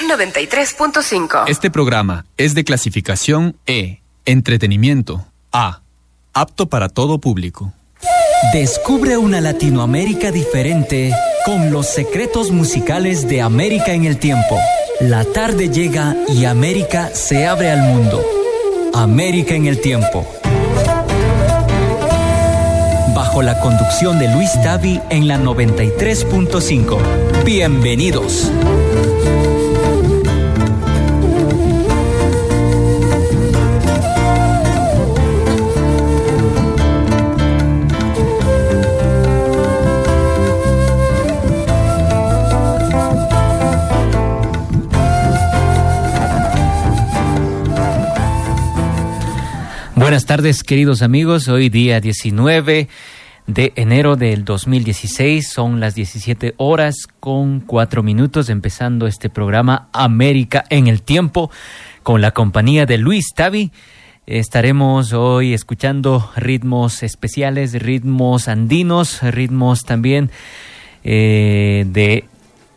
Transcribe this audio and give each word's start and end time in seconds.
93.5. 0.00 1.44
Este 1.46 1.70
programa 1.70 2.26
es 2.36 2.54
de 2.54 2.64
clasificación 2.64 3.56
E, 3.66 4.00
entretenimiento, 4.24 5.26
A, 5.52 5.80
apto 6.32 6.68
para 6.68 6.88
todo 6.88 7.18
público. 7.18 7.72
Descubre 8.52 9.16
una 9.16 9.40
Latinoamérica 9.40 10.30
diferente 10.30 11.12
con 11.44 11.72
los 11.72 11.86
secretos 11.86 12.50
musicales 12.50 13.28
de 13.28 13.42
América 13.42 13.92
en 13.92 14.04
el 14.04 14.18
tiempo. 14.18 14.58
La 15.00 15.24
tarde 15.24 15.68
llega 15.68 16.16
y 16.28 16.44
América 16.44 17.10
se 17.14 17.46
abre 17.46 17.70
al 17.70 17.82
mundo. 17.82 18.24
América 18.94 19.54
en 19.54 19.66
el 19.66 19.80
tiempo. 19.80 20.26
Bajo 23.14 23.42
la 23.42 23.60
conducción 23.60 24.18
de 24.18 24.28
Luis 24.28 24.50
Tavi 24.62 25.00
en 25.10 25.28
la 25.28 25.38
93.5. 25.38 27.44
Bienvenidos. 27.44 28.50
Buenas 50.08 50.24
tardes, 50.24 50.64
queridos 50.64 51.02
amigos. 51.02 51.48
Hoy 51.48 51.68
día 51.68 52.00
19 52.00 52.88
de 53.46 53.72
enero 53.76 54.16
del 54.16 54.42
2016. 54.42 55.46
Son 55.46 55.80
las 55.80 55.94
17 55.94 56.54
horas 56.56 57.06
con 57.20 57.60
4 57.60 58.02
minutos 58.02 58.48
empezando 58.48 59.06
este 59.06 59.28
programa 59.28 59.90
América 59.92 60.64
en 60.70 60.86
el 60.86 61.02
tiempo 61.02 61.50
con 62.02 62.22
la 62.22 62.30
compañía 62.30 62.86
de 62.86 62.96
Luis 62.96 63.34
Tavi. 63.34 63.70
Estaremos 64.24 65.12
hoy 65.12 65.52
escuchando 65.52 66.30
ritmos 66.36 67.02
especiales, 67.02 67.74
ritmos 67.74 68.48
andinos, 68.48 69.20
ritmos 69.20 69.84
también 69.84 70.30
eh, 71.04 71.84
de 71.86 72.24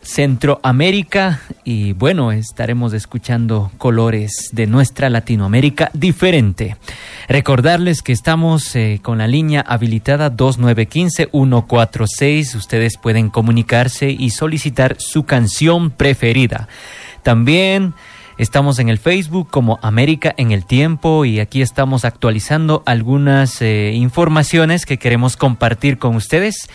Centroamérica 0.02 1.40
y 1.64 1.92
bueno, 1.92 2.32
estaremos 2.32 2.92
escuchando 2.92 3.70
colores 3.78 4.50
de 4.52 4.66
nuestra 4.66 5.08
Latinoamérica 5.10 5.92
diferente. 5.94 6.76
Recordarles 7.28 8.02
que 8.02 8.10
estamos 8.12 8.74
eh, 8.74 8.98
con 9.00 9.18
la 9.18 9.28
línea 9.28 9.60
habilitada 9.60 10.36
2915-146. 10.36 12.56
Ustedes 12.56 12.96
pueden 12.96 13.30
comunicarse 13.30 14.10
y 14.10 14.30
solicitar 14.30 14.96
su 14.98 15.22
canción 15.24 15.90
preferida. 15.90 16.66
También 17.22 17.94
Estamos 18.42 18.80
en 18.80 18.88
el 18.88 18.98
Facebook 18.98 19.48
como 19.50 19.78
América 19.82 20.34
en 20.36 20.50
el 20.50 20.64
Tiempo 20.64 21.24
y 21.24 21.38
aquí 21.38 21.62
estamos 21.62 22.04
actualizando 22.04 22.82
algunas 22.86 23.62
eh, 23.62 23.92
informaciones 23.94 24.84
que 24.84 24.98
queremos 24.98 25.36
compartir 25.36 25.96
con 25.96 26.16
ustedes. 26.16 26.68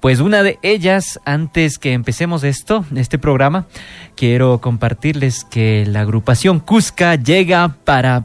Pues 0.00 0.18
una 0.18 0.42
de 0.42 0.58
ellas, 0.62 1.20
antes 1.24 1.78
que 1.78 1.92
empecemos 1.92 2.42
esto, 2.42 2.84
este 2.96 3.20
programa, 3.20 3.68
quiero 4.16 4.60
compartirles 4.60 5.44
que 5.44 5.86
la 5.86 6.00
agrupación 6.00 6.58
Cusca 6.58 7.14
llega 7.14 7.76
para 7.84 8.24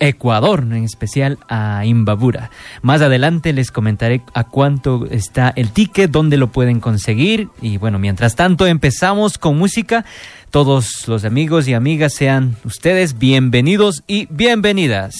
Ecuador, 0.00 0.60
en 0.60 0.84
especial 0.84 1.38
a 1.48 1.84
Imbabura. 1.84 2.50
Más 2.82 3.02
adelante 3.02 3.52
les 3.52 3.70
comentaré 3.70 4.22
a 4.34 4.44
cuánto 4.44 5.06
está 5.10 5.52
el 5.54 5.70
ticket, 5.70 6.10
dónde 6.10 6.36
lo 6.36 6.48
pueden 6.48 6.80
conseguir 6.80 7.48
y 7.60 7.76
bueno, 7.76 7.98
mientras 7.98 8.36
tanto 8.36 8.66
empezamos 8.66 9.38
con 9.38 9.58
música. 9.58 10.04
Todos 10.50 11.08
los 11.08 11.24
amigos 11.24 11.66
y 11.68 11.74
amigas 11.74 12.12
sean 12.12 12.56
ustedes 12.64 13.18
bienvenidos 13.18 14.02
y 14.06 14.26
bienvenidas. 14.30 15.14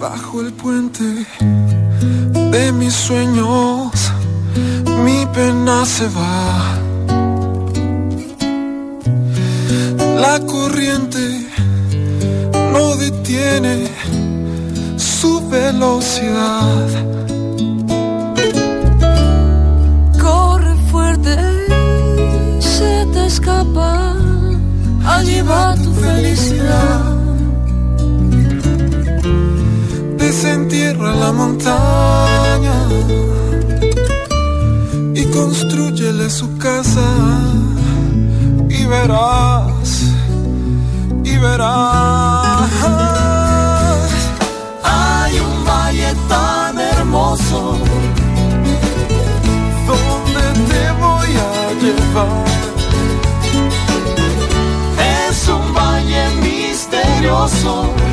Bajo 0.00 0.40
el 0.40 0.52
puente 0.52 1.26
de 2.50 2.72
mis 2.72 2.92
sueños, 2.92 3.90
mi 5.04 5.26
pena 5.34 5.86
se 5.86 6.08
va. 6.08 6.93
La 10.16 10.38
corriente 10.46 11.48
no 12.72 12.96
detiene 12.96 13.88
su 14.96 15.46
velocidad. 15.48 16.86
Corre 20.20 20.74
fuerte, 20.90 21.36
se 22.60 23.06
te 23.12 23.26
escapa, 23.26 24.14
allí 25.04 25.40
va 25.42 25.74
tu 25.74 25.92
felicidad. 25.94 27.16
Desentierra 30.16 31.14
la 31.14 31.32
montaña 31.32 32.88
y 35.14 35.24
construyele 35.26 36.30
su 36.30 36.56
casa 36.58 37.02
y 38.84 38.86
verás, 38.86 40.02
y 41.24 41.36
verás. 41.38 42.70
Hay 44.82 45.40
un 45.40 45.64
valle 45.64 46.14
tan 46.28 46.78
hermoso 46.78 47.78
donde 49.86 50.44
te 50.70 50.92
voy 51.02 51.30
a 51.48 51.72
llevar. 51.82 52.44
Es 55.28 55.48
un 55.48 55.74
valle 55.74 56.24
misterioso 56.42 58.03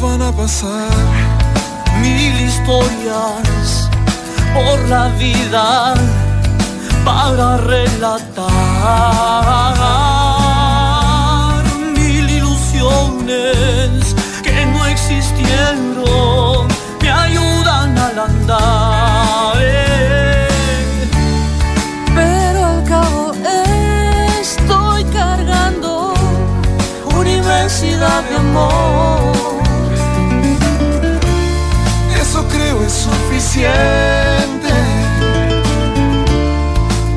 Van 0.00 0.20
a 0.20 0.32
pasar. 0.32 0.90
Mil 2.00 2.40
historias 2.40 3.88
por 4.52 4.78
la 4.88 5.08
vida 5.10 5.94
para 7.04 7.56
relatar. 7.58 8.44
Mil 11.96 12.28
ilusiones 12.28 14.14
que 14.42 14.66
no 14.66 14.84
existieron 14.86 16.68
me 17.00 17.10
ayudan 17.10 17.96
al 17.96 18.18
andar. 18.18 19.56
Pero 22.14 22.64
al 22.72 22.84
cabo 22.84 23.32
estoy 24.40 25.04
cargando 25.04 26.12
una 27.16 27.30
inmensidad 27.30 28.22
de 28.24 28.36
amor. 28.36 29.23
Suficiente 33.54 34.74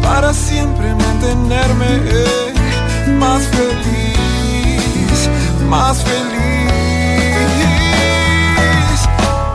para 0.04 0.34
siempre 0.34 0.94
mantenerme 0.94 1.86
eh, 2.06 2.54
más 3.20 3.44
feliz, 3.48 5.30
más 5.68 6.04
feliz. 6.04 6.30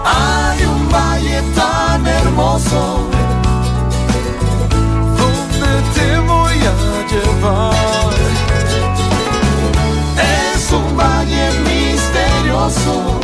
Hay 0.05 0.65
un 0.65 0.89
valle 0.91 1.43
tan 1.55 2.07
hermoso 2.07 3.09
donde 5.19 5.83
te 5.95 6.19
voy 6.19 6.55
a 6.55 6.75
llevar. 7.13 8.13
Es 10.55 10.73
un 10.73 10.97
valle 10.97 11.51
misterioso 11.65 13.21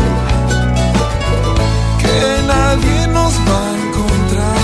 nadie 2.69 3.07
nos 3.09 3.35
va 3.49 3.59
a 3.67 3.77
encontrar. 3.85 4.59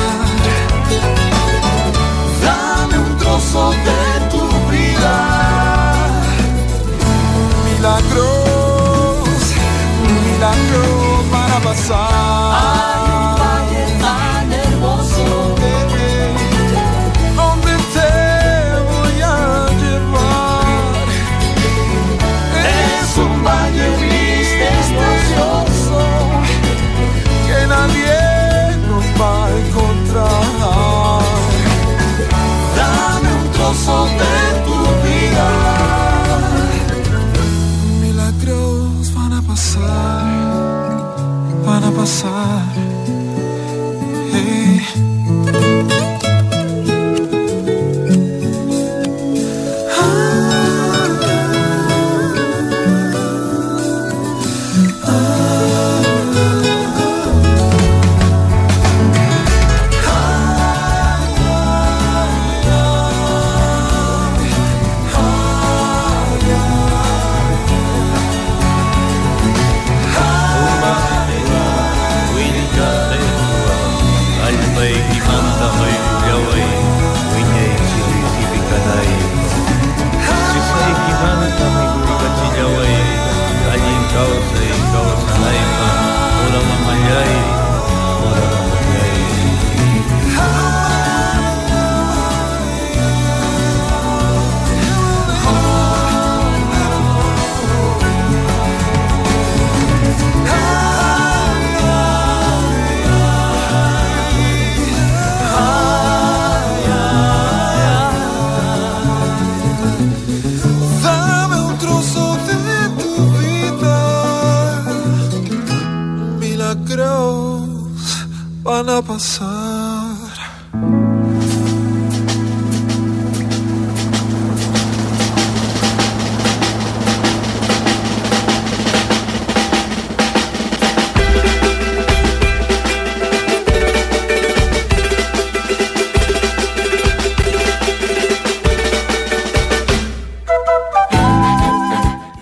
Dame 2.45 2.97
un 3.07 3.13
trozo 3.19 3.65
de 3.89 4.01
tu 4.33 4.43
vida. 4.73 5.17
Milagros, 7.69 9.41
milagros 10.27 11.31
van 11.33 11.51
a 11.51 11.59
Hay 11.59 11.61
un 11.61 11.65
pasar. 11.67 12.84
over 34.21 34.54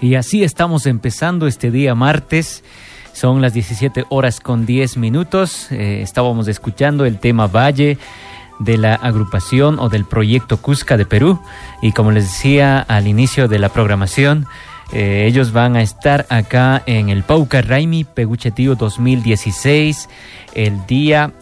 Y 0.02 0.16
así 0.16 0.42
estamos 0.42 0.86
empezando 0.86 1.46
este 1.46 1.70
día 1.70 1.94
martes. 1.94 2.64
Son 3.12 3.40
las 3.40 3.54
17 3.54 4.04
horas 4.08 4.40
con 4.40 4.66
10 4.66 4.96
minutos. 4.96 5.70
Eh, 5.70 6.02
estábamos 6.02 6.48
escuchando 6.48 7.04
el 7.04 7.20
tema 7.20 7.46
Valle 7.46 7.98
de 8.58 8.78
la 8.78 8.96
agrupación 8.96 9.78
o 9.78 9.88
del 9.88 10.04
proyecto 10.04 10.56
Cusca 10.56 10.96
de 10.96 11.06
Perú. 11.06 11.40
Y 11.82 11.92
como 11.92 12.10
les 12.10 12.24
decía 12.24 12.80
al 12.80 13.06
inicio 13.06 13.46
de 13.46 13.60
la 13.60 13.68
programación, 13.68 14.46
eh, 14.92 15.26
ellos 15.28 15.52
van 15.52 15.76
a 15.76 15.82
estar 15.82 16.26
acá 16.30 16.82
en 16.86 17.08
el 17.08 17.22
Pauca 17.22 17.62
Raimi 17.62 18.02
Peguchetío 18.02 18.74
2016, 18.74 20.08
el 20.54 20.84
día, 20.86 21.32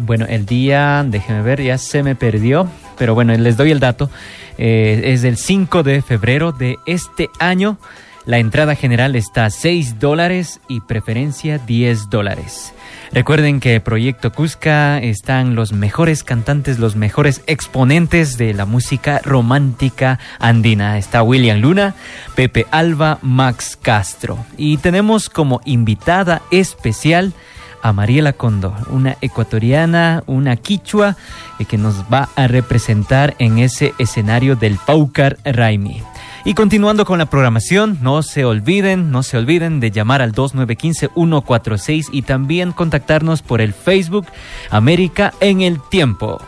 bueno, 0.00 0.26
el 0.28 0.44
día, 0.44 1.04
déjenme 1.06 1.42
ver, 1.42 1.62
ya 1.62 1.78
se 1.78 2.02
me 2.02 2.16
perdió, 2.16 2.68
pero 2.96 3.14
bueno, 3.14 3.34
les 3.36 3.56
doy 3.56 3.70
el 3.70 3.80
dato. 3.80 4.10
Eh, 4.58 5.02
es 5.04 5.24
el 5.24 5.36
5 5.36 5.82
de 5.82 6.02
febrero 6.02 6.52
de 6.52 6.78
este 6.86 7.30
año. 7.38 7.78
La 8.26 8.38
entrada 8.38 8.74
general 8.74 9.16
está 9.16 9.44
a 9.44 9.50
6 9.50 9.98
dólares 9.98 10.60
y 10.66 10.80
preferencia 10.80 11.58
10 11.58 12.08
dólares. 12.08 12.72
Recuerden 13.12 13.60
que 13.60 13.80
Proyecto 13.80 14.32
Cusca 14.32 14.98
están 14.98 15.54
los 15.54 15.72
mejores 15.72 16.24
cantantes, 16.24 16.78
los 16.78 16.96
mejores 16.96 17.42
exponentes 17.46 18.38
de 18.38 18.54
la 18.54 18.64
música 18.64 19.20
romántica 19.22 20.18
andina. 20.38 20.96
Está 20.98 21.22
William 21.22 21.60
Luna, 21.60 21.94
Pepe 22.34 22.66
Alba, 22.70 23.18
Max 23.20 23.78
Castro. 23.80 24.44
Y 24.56 24.78
tenemos 24.78 25.28
como 25.28 25.60
invitada 25.64 26.42
especial 26.50 27.34
a 27.84 27.92
Mariela 27.92 28.32
Condor, 28.32 28.72
una 28.88 29.16
ecuatoriana, 29.20 30.24
una 30.26 30.56
quichua 30.56 31.16
que 31.68 31.76
nos 31.76 32.02
va 32.12 32.30
a 32.34 32.48
representar 32.48 33.34
en 33.38 33.58
ese 33.58 33.92
escenario 33.98 34.56
del 34.56 34.78
Paucar 34.78 35.36
Raimi. 35.44 36.02
Y 36.46 36.54
continuando 36.54 37.04
con 37.04 37.18
la 37.18 37.26
programación, 37.26 37.98
no 38.00 38.22
se 38.22 38.46
olviden, 38.46 39.10
no 39.10 39.22
se 39.22 39.36
olviden 39.36 39.80
de 39.80 39.90
llamar 39.90 40.22
al 40.22 40.32
2915-146 40.32 42.08
y 42.10 42.22
también 42.22 42.72
contactarnos 42.72 43.42
por 43.42 43.60
el 43.60 43.74
Facebook 43.74 44.26
América 44.70 45.34
en 45.40 45.60
el 45.60 45.78
Tiempo. 45.90 46.40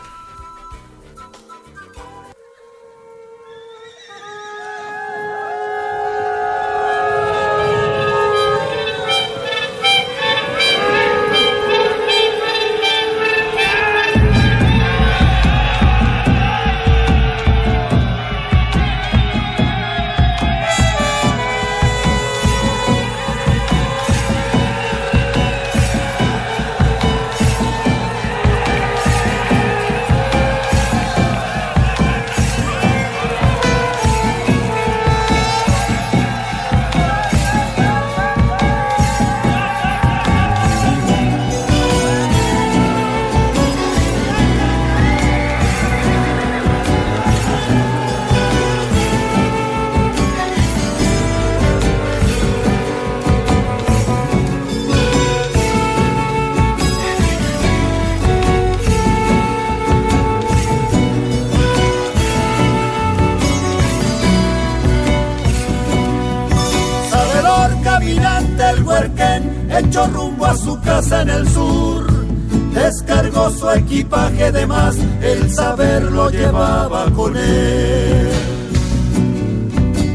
Equipaje 74.57 74.59
de 74.59 74.67
más, 74.67 74.97
el 75.21 75.53
saber 75.53 76.03
lo 76.03 76.29
llevaba 76.29 77.09
con 77.11 77.35
él. 77.35 78.29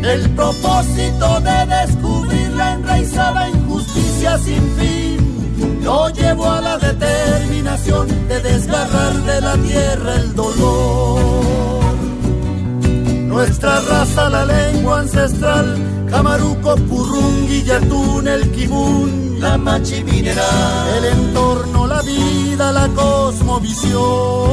El 0.04 0.30
propósito 0.30 1.40
de 1.40 1.66
descubrir 1.66 2.50
la 2.52 2.74
enraizada 2.74 3.48
injusticia 3.48 4.36
sin 4.38 4.62
fin 4.76 5.80
lo 5.82 6.08
llevó 6.10 6.50
a 6.50 6.60
la 6.60 6.78
determinación 6.78 8.08
de 8.28 8.40
desgarrar 8.40 9.12
de 9.22 9.40
la 9.40 9.54
tierra 9.54 10.14
el 10.16 10.34
dolor. 10.34 11.82
Nuestra 13.26 13.80
raza, 13.80 14.28
la 14.28 14.44
lengua 14.44 15.00
ancestral, 15.00 15.76
Camaruco, 16.10 16.76
Purrungui, 16.76 17.62
Yatún, 17.62 18.28
el 18.28 18.50
Kibún, 18.50 19.38
la 19.40 19.56
machi 19.56 20.04
mineral, 20.04 20.88
el 20.98 21.04
entorno, 21.06 21.86
la 21.86 22.02
vida, 22.02 22.70
la 22.72 22.88
cosmovisión. 23.52 24.52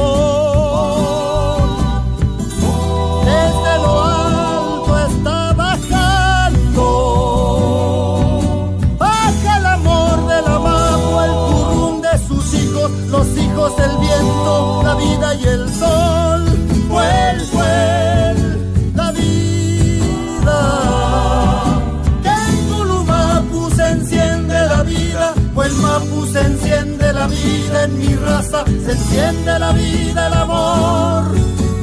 En 27.84 27.98
mi 27.98 28.14
raza, 28.16 28.64
se 28.84 28.92
enciende 28.92 29.58
la 29.58 29.72
vida, 29.72 30.26
el 30.26 30.34
amor 30.34 31.24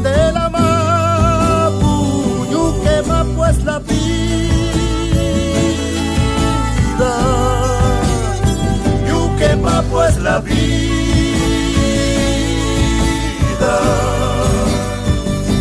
de 0.04 0.32
la 0.32 0.50
mapu, 0.50 2.46
yuque 2.51 3.01
mapu 3.08 3.46
es 3.46 3.63
la 3.63 3.80
vida, 3.80 3.94
yuque 9.10 9.56
mapu 9.56 10.01
es 10.01 10.18
la 10.18 10.39
vida, 10.39 10.66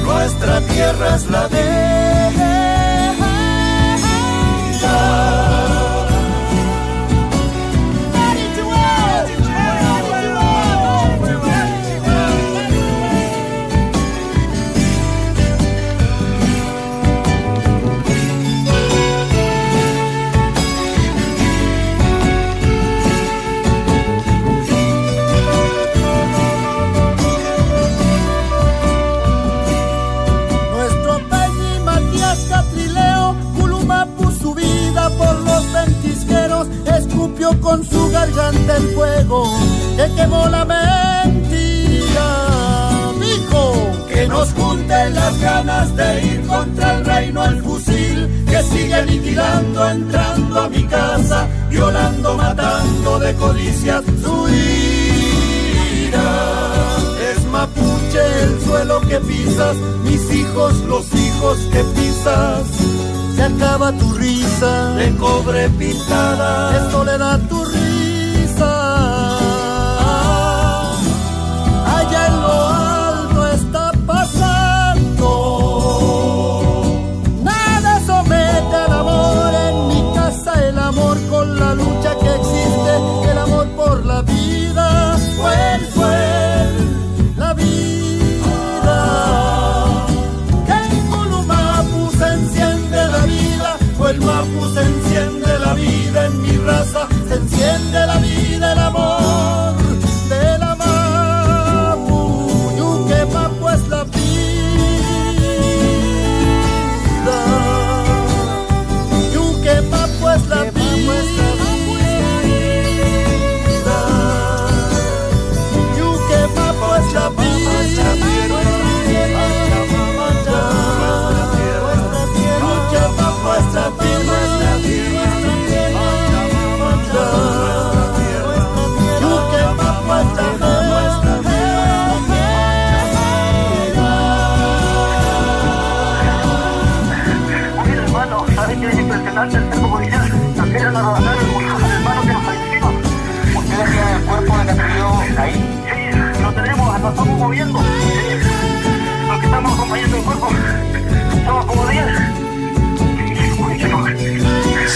nuestra 0.04 0.60
tierra 0.60 1.16
es 1.16 1.30
la 1.30 1.48
vida. 1.48 2.55
Garganta 38.26 38.76
el 38.76 38.88
fuego 38.94 39.58
que 39.96 40.14
quemó 40.14 40.48
la 40.48 40.64
mentira. 40.64 42.28
Dijo 43.20 44.06
que 44.08 44.26
nos 44.26 44.52
junten 44.52 45.14
las 45.14 45.40
ganas 45.40 45.94
de 45.96 46.24
ir 46.24 46.46
contra 46.46 46.96
el 46.96 47.04
reino 47.04 47.42
al 47.42 47.62
fusil 47.62 48.44
que 48.48 48.62
sigue 48.62 48.94
aniquilando, 48.94 49.90
entrando 49.90 50.60
a 50.60 50.68
mi 50.68 50.84
casa, 50.84 51.46
violando, 51.70 52.36
matando 52.36 53.18
de 53.18 53.34
codicias 53.34 54.02
su 54.22 54.48
mira, 54.48 56.28
es 57.30 57.44
mapuche 57.46 58.42
el 58.42 58.60
suelo 58.62 59.00
que 59.02 59.18
pisas, 59.20 59.76
mis 60.04 60.32
hijos 60.32 60.74
los 60.86 61.06
hijos 61.14 61.58
que 61.72 61.84
pisas. 61.84 62.62
Se 63.36 63.42
acaba 63.42 63.92
tu 63.92 64.14
risa 64.14 64.94
de 64.94 65.14
cobre 65.16 65.68
pintada, 65.70 66.74
es 66.78 66.90
soledad 66.90 67.38
tu 67.50 67.65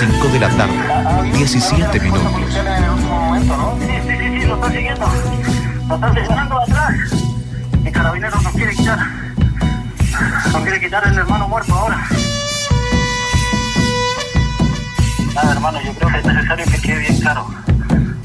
de 0.01 0.39
la 0.39 0.49
tarde, 0.57 1.31
17 1.35 2.01
minutos. 2.01 2.33
Sí, 2.49 3.87
sí, 4.09 4.41
sí, 4.41 4.47
lo 4.47 4.55
están 4.55 4.73
siguiendo. 4.73 5.07
Lo 5.89 5.95
están 5.95 6.13
presionando 6.15 6.59
atrás. 6.59 6.95
Y 7.85 7.91
Carabineros 7.91 8.43
nos 8.43 8.53
quiere 8.55 8.75
quitar. 8.75 8.99
Nos 10.53 10.63
quiere 10.63 10.81
quitar 10.81 11.07
el 11.07 11.19
hermano 11.19 11.49
muerto 11.49 11.75
ahora. 11.75 12.03
Nada, 15.35 15.53
hermano, 15.53 15.79
yo 15.83 15.93
creo 15.93 16.09
que 16.09 16.19
es 16.19 16.25
necesario 16.25 16.65
que 16.65 16.81
quede 16.81 16.99
bien 17.01 17.21
claro. 17.21 17.47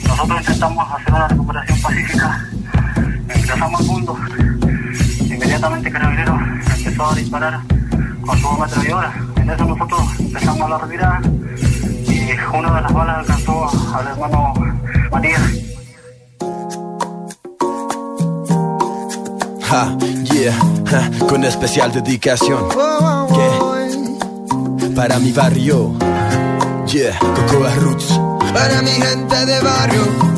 Nosotros 0.07 0.39
intentamos 0.39 0.93
hacer 0.93 1.13
una 1.13 1.27
recuperación 1.27 1.81
pacífica. 1.81 2.45
Ingresamos 3.35 3.81
al 3.81 3.87
mundo. 3.87 4.17
Inmediatamente 5.25 5.91
Carabineros 5.91 6.39
empezó 6.77 7.09
a 7.09 7.15
disparar 7.15 7.59
con 8.25 8.39
su 8.39 8.47
hora. 8.47 9.34
En 9.45 9.51
eso 9.51 9.63
nosotros 9.63 10.01
empezamos 10.19 10.67
la 10.67 10.77
retirada 10.79 11.21
una 12.51 12.75
de 12.75 12.81
las 12.81 12.93
balas 12.93 13.17
alcanzó 13.19 13.69
al 13.95 14.07
hermano 14.07 14.53
Matías. 15.11 15.41
Ja, 19.61 19.95
yeah, 20.33 21.11
con 21.29 21.43
especial 21.43 21.91
dedicación. 21.91 22.69
Para 24.95 25.19
mi 25.19 25.31
barrio, 25.31 25.93
yeah, 26.87 27.19
Cocoa 27.19 27.75
Roots. 27.75 28.19
Para 28.51 28.81
mi 28.81 28.89
gente 28.89 29.45
de 29.45 29.59
barrio. 29.61 30.34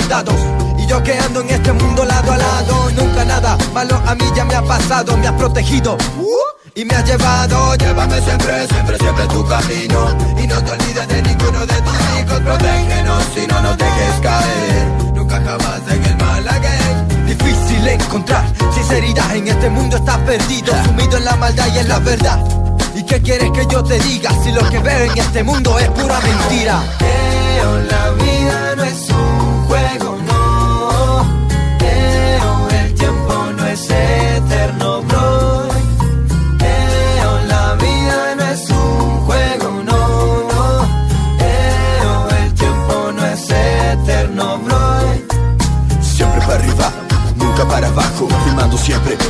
Soldados. 0.00 0.34
Y 0.76 0.86
yo 0.86 1.00
que 1.04 1.16
ando 1.18 1.40
en 1.40 1.50
este 1.50 1.72
mundo 1.72 2.04
lado 2.04 2.32
a 2.32 2.36
lado, 2.36 2.90
nunca 2.96 3.24
nada 3.24 3.56
malo 3.72 4.00
a 4.06 4.14
mí 4.16 4.24
ya 4.34 4.44
me 4.44 4.54
ha 4.56 4.62
pasado, 4.62 5.16
me 5.16 5.28
has 5.28 5.34
protegido. 5.34 5.96
Uh, 6.18 6.70
y 6.74 6.84
me 6.84 6.94
has 6.96 7.04
llevado, 7.04 7.76
llévame 7.76 8.20
siempre, 8.20 8.66
siempre, 8.66 8.98
siempre 8.98 9.24
tu 9.28 9.46
camino 9.46 10.08
Y 10.42 10.46
no 10.48 10.60
te 10.64 10.72
olvides 10.72 11.06
de 11.06 11.22
ninguno 11.22 11.60
de 11.60 11.74
tus 11.86 11.98
hijos 12.18 12.40
Protégenos 12.40 13.24
y 13.36 13.46
no 13.46 13.60
nos 13.60 13.78
dejes 13.78 14.20
caer 14.20 14.86
Nunca 15.14 15.36
jamás 15.36 15.80
en 15.88 16.04
el 16.04 16.16
mal 16.16 16.44
Difícil 17.26 17.86
encontrar 17.86 18.44
sinceridad 18.74 19.36
En 19.36 19.46
este 19.46 19.70
mundo 19.70 19.98
estás 19.98 20.18
perdido 20.18 20.74
Sumido 20.84 21.16
en 21.16 21.24
la 21.24 21.36
maldad 21.36 21.68
y 21.72 21.78
en 21.78 21.88
la 21.88 22.00
verdad 22.00 22.44
¿Y 22.96 23.04
qué 23.04 23.22
quieres 23.22 23.52
que 23.52 23.66
yo 23.70 23.84
te 23.84 23.96
diga? 24.00 24.32
Si 24.42 24.50
lo 24.50 24.68
que 24.68 24.80
veo 24.80 25.12
en 25.12 25.16
este 25.16 25.44
mundo 25.44 25.78
es 25.78 25.88
pura 25.90 26.18
mentira 26.22 26.82
la 27.88 28.10
vida 28.10 28.76
no 28.76 28.84
es 28.84 29.08
un 29.10 29.23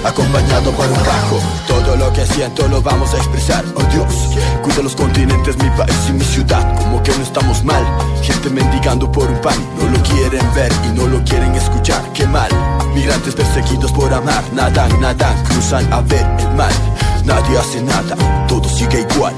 acompañado 0.05 0.71
por 0.73 0.87
un 0.87 0.99
bajo. 0.99 1.41
Todo 1.67 1.97
lo 1.97 2.13
que 2.13 2.27
siento 2.27 2.69
lo 2.69 2.83
vamos 2.83 3.13
a 3.15 3.17
expresar, 3.17 3.65
oh 3.75 3.83
Dios. 3.93 4.37
Cuida 4.63 4.83
los 4.83 4.95
continentes, 4.95 5.57
mi 5.57 5.71
país 5.71 5.97
y 6.09 6.13
mi 6.13 6.25
ciudad, 6.25 6.77
como 6.77 7.03
que 7.03 7.13
no 7.17 7.23
estamos 7.23 7.65
mal. 7.65 7.85
Gente 8.23 8.51
mendigando 8.51 9.11
por 9.11 9.29
un 9.31 9.41
pan, 9.41 9.57
no 9.79 9.89
lo 9.89 10.03
quieren 10.03 10.47
ver 10.55 10.73
y 10.87 10.89
no 10.97 11.07
lo 11.07 11.23
quieren 11.25 11.55
escuchar, 11.55 12.03
qué 12.13 12.27
mal. 12.27 12.51
Migrantes 12.95 13.35
perseguidos 13.35 13.93
por 13.93 14.13
amar, 14.13 14.43
nadan, 14.53 15.01
nadan, 15.01 15.43
cruzan 15.45 15.91
a 15.93 16.01
ver 16.01 16.27
el 16.39 16.51
mal. 16.55 16.73
Nadie 17.25 17.59
hace 17.59 17.81
nada, 17.81 18.17
todo 18.47 18.69
sigue 18.69 19.07
igual. 19.11 19.35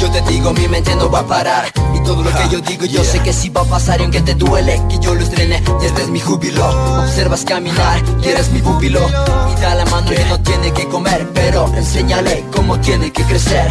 Yo 0.00 0.10
te 0.10 0.22
digo, 0.22 0.52
mi 0.54 0.66
mente 0.66 0.96
no 0.96 1.10
va 1.10 1.18
a 1.18 1.26
parar 1.26 1.70
Y 2.00 2.04
todo 2.04 2.22
lo 2.22 2.30
que 2.30 2.48
yo 2.50 2.60
digo, 2.60 2.86
yo 2.86 3.04
sé 3.04 3.20
que 3.20 3.32
sí 3.32 3.48
va 3.50 3.62
a 3.62 3.64
pasar 3.64 4.00
Y 4.00 4.04
aunque 4.04 4.20
te 4.20 4.34
duele, 4.34 4.80
que 4.88 4.98
yo 4.98 5.14
lo 5.14 5.22
estrene 5.22 5.62
Y 5.82 5.86
este 5.86 6.02
es 6.02 6.08
mi 6.08 6.20
júbilo. 6.20 6.66
Observas 7.00 7.44
caminar 7.44 8.02
y 8.22 8.28
eres 8.28 8.50
mi 8.50 8.60
pupilo. 8.60 9.00
Y 9.06 9.60
da 9.60 9.74
la 9.74 9.84
mano 9.86 10.10
que 10.10 10.24
no 10.24 10.40
tiene 10.40 10.72
que 10.72 10.88
comer 10.88 11.28
Pero 11.34 11.66
enséñale 11.74 12.44
cómo 12.54 12.78
tiene 12.80 13.12
que 13.12 13.22
crecer. 13.24 13.70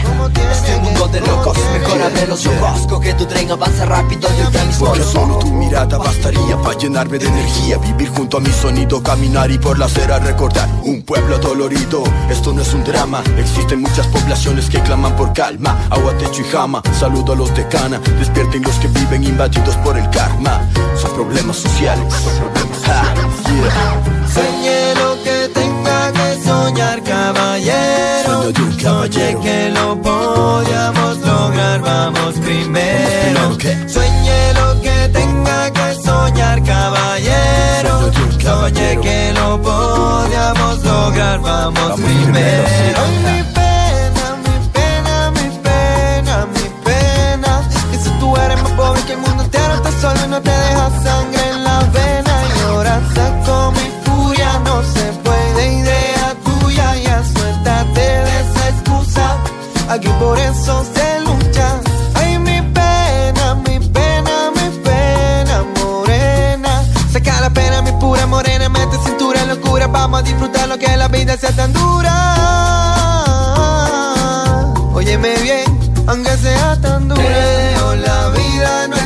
Este 0.51 0.77
mundo 0.81 1.07
de 1.07 1.21
locos, 1.21 1.57
mejor 1.73 2.01
abre 2.01 2.27
los 2.27 2.45
ojos. 2.45 2.87
Coge 2.87 3.13
tu 3.13 3.25
tren, 3.25 3.51
avanza 3.51 3.85
rápido 3.85 4.29
yo 4.37 4.51
ya 4.51 4.63
mismo 4.65 4.87
Porque 4.87 5.03
solo 5.03 5.39
tu 5.39 5.47
mirada 5.47 5.97
bastaría 5.97 6.57
para 6.61 6.77
llenarme 6.77 7.17
de 7.17 7.27
energía. 7.27 7.77
Vivir 7.77 8.09
junto 8.09 8.37
a 8.37 8.39
mi 8.39 8.51
sonido, 8.51 9.01
caminar 9.01 9.49
y 9.51 9.57
por 9.57 9.79
la 9.79 9.85
acera 9.85 10.19
recordar 10.19 10.67
Un 10.83 11.01
pueblo 11.03 11.37
dolorido, 11.39 12.03
esto 12.29 12.53
no 12.53 12.61
es 12.61 12.73
un 12.73 12.83
drama 12.83 13.23
Existen 13.37 13.81
muchas 13.81 14.07
poblaciones 14.07 14.69
que 14.69 14.81
claman 14.81 15.15
por 15.15 15.33
calma. 15.33 15.87
Agua 15.89 16.13
techo 16.17 16.41
y 16.41 16.45
jama 16.45 16.81
Saludo 16.99 17.33
a 17.33 17.35
los 17.35 17.55
de 17.55 17.67
cana 17.67 18.01
Despierten 18.19 18.61
los 18.63 18.75
que 18.75 18.87
viven 18.89 19.23
invadidos 19.23 19.75
por 19.77 19.97
el 19.97 20.09
karma. 20.09 20.61
Son 20.95 21.11
problemas 21.13 21.57
sociales. 21.57 22.13
Soñé 24.33 24.95
lo 24.95 25.23
que 25.23 25.49
tenga 25.53 26.11
que 26.11 26.43
soñar 26.43 27.01
caballero. 27.03 28.51
Caballero. 28.81 29.41
que 29.41 29.69
lo 29.69 30.01
podíamos 30.01 31.17
lograr 31.19 31.81
Vamos 31.81 32.35
primero. 32.35 33.57
Sueñe 33.87 34.53
lo 34.53 34.81
que 34.81 35.09
tenga 35.13 35.71
que 35.71 35.95
soñar 36.03 36.61
caballero. 36.63 38.11
Soñé 38.41 38.99
que 39.01 39.33
lo 39.33 39.61
podíamos 39.61 40.83
lograr 40.83 41.39
vamos, 41.39 41.99
primero. 41.99 43.58
Solo 50.01 50.27
no 50.27 50.41
te 50.41 50.51
dejas 50.51 50.93
sangre 51.03 51.49
en 51.49 51.63
la 51.63 51.79
vena. 51.97 52.35
Y 52.55 52.59
ahora 52.67 53.01
saco 53.15 53.71
mi 53.71 53.87
furia, 54.05 54.59
no 54.65 54.81
se 54.83 55.05
puede 55.23 55.73
idea 55.79 56.35
tuya. 56.43 56.95
Ya 56.95 57.23
suéltate 57.33 58.01
de 58.01 58.33
esa 58.41 58.69
excusa. 58.69 59.37
Aquí 59.89 60.09
por 60.19 60.37
eso 60.39 60.85
se 60.93 61.19
lucha. 61.21 61.67
Ay, 62.15 62.37
mi 62.39 62.61
pena, 62.61 63.55
mi 63.55 63.79
pena, 63.79 64.51
mi 64.55 64.69
pena, 64.87 65.63
morena. 65.79 66.83
Saca 67.11 67.41
la 67.41 67.49
pena, 67.49 67.81
mi 67.81 67.91
pura 67.93 68.25
morena, 68.25 68.69
mete 68.69 68.97
cintura 69.05 69.45
locura. 69.45 69.87
Vamos 69.87 70.19
a 70.19 70.23
disfrutar 70.23 70.67
lo 70.67 70.77
que 70.77 70.95
la 70.97 71.07
vida 71.07 71.37
sea 71.37 71.51
tan 71.51 71.73
dura. 71.73 72.15
Óyeme 74.93 75.33
bien, 75.39 75.65
aunque 76.07 76.37
sea 76.37 76.79
tan 76.81 77.07
dura. 77.07 77.21
Creo 77.21 77.95
la 77.95 78.29
vida 78.29 78.87
no 78.89 78.98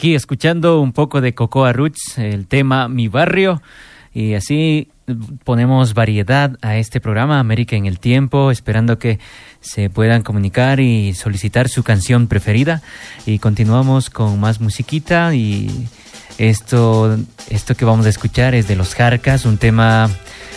Aquí 0.00 0.14
escuchando 0.14 0.80
un 0.80 0.94
poco 0.94 1.20
de 1.20 1.34
Cocoa 1.34 1.74
Roots, 1.74 2.16
el 2.16 2.46
tema 2.46 2.88
Mi 2.88 3.08
Barrio, 3.08 3.60
y 4.14 4.32
así 4.32 4.88
ponemos 5.44 5.92
variedad 5.92 6.56
a 6.62 6.78
este 6.78 7.02
programa 7.02 7.38
América 7.38 7.76
en 7.76 7.84
el 7.84 7.98
Tiempo, 7.98 8.50
esperando 8.50 8.98
que 8.98 9.18
se 9.60 9.90
puedan 9.90 10.22
comunicar 10.22 10.80
y 10.80 11.12
solicitar 11.12 11.68
su 11.68 11.82
canción 11.82 12.28
preferida. 12.28 12.80
Y 13.26 13.40
continuamos 13.40 14.08
con 14.08 14.40
más 14.40 14.62
musiquita 14.62 15.34
y 15.34 15.86
esto, 16.38 17.18
esto 17.50 17.74
que 17.74 17.84
vamos 17.84 18.06
a 18.06 18.08
escuchar 18.08 18.54
es 18.54 18.68
de 18.68 18.76
los 18.76 18.94
Jarcas, 18.94 19.44
un 19.44 19.58
tema 19.58 20.08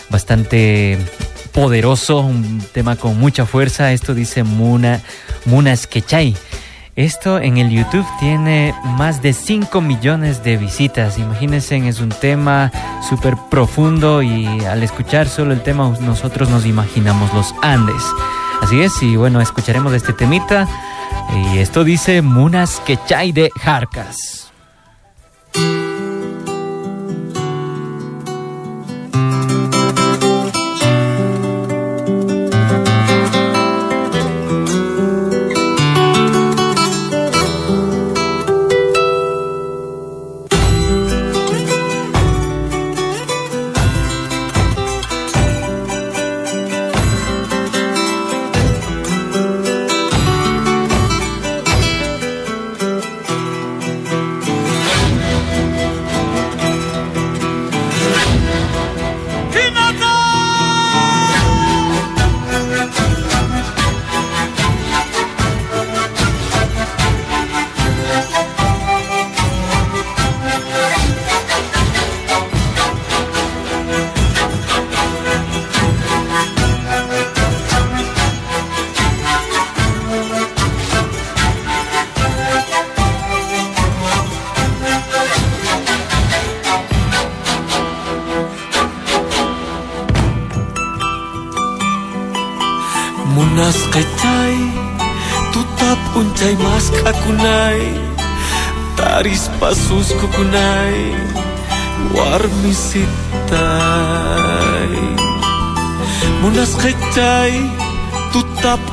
bastante 0.08 0.96
poderoso, 1.52 2.20
un 2.20 2.62
tema 2.72 2.96
con 2.96 3.20
mucha 3.20 3.44
fuerza. 3.44 3.92
Esto 3.92 4.14
dice 4.14 4.42
Muna, 4.42 5.02
Munas 5.44 5.86
Quechay. 5.86 6.34
Esto 6.96 7.40
en 7.40 7.58
el 7.58 7.70
YouTube 7.70 8.06
tiene 8.20 8.72
más 8.96 9.20
de 9.20 9.32
5 9.32 9.80
millones 9.80 10.44
de 10.44 10.56
visitas. 10.56 11.18
Imagínense, 11.18 11.76
es 11.88 11.98
un 11.98 12.10
tema 12.10 12.70
súper 13.08 13.36
profundo 13.50 14.22
y 14.22 14.46
al 14.64 14.82
escuchar 14.84 15.28
solo 15.28 15.52
el 15.52 15.62
tema 15.62 15.92
nosotros 16.00 16.50
nos 16.50 16.66
imaginamos 16.66 17.34
los 17.34 17.52
Andes. 17.62 18.02
Así 18.60 18.80
es, 18.80 19.02
y 19.02 19.16
bueno, 19.16 19.40
escucharemos 19.40 19.92
este 19.92 20.12
temita. 20.12 20.68
Y 21.34 21.58
esto 21.58 21.82
dice 21.82 22.22
Munas 22.22 22.80
Quechay 22.86 23.32
de 23.32 23.50
Jarcas. 23.60 24.43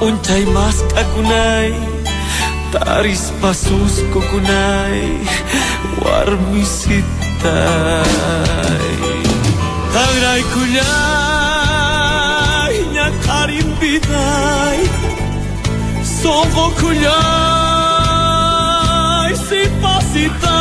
unchay 0.01 0.43
mas 0.55 0.77
kakunay 0.93 1.69
Taris 2.71 3.29
pasus 3.43 3.99
kukunay 4.15 4.99
warmisitay 6.01 7.05
Tangray 9.93 10.41
kunay 10.55 10.83
nyakarin 12.95 13.67
biday 13.79 14.79
Soko 16.01 16.71
kunay 16.79 17.11
sipasitay 19.35 20.60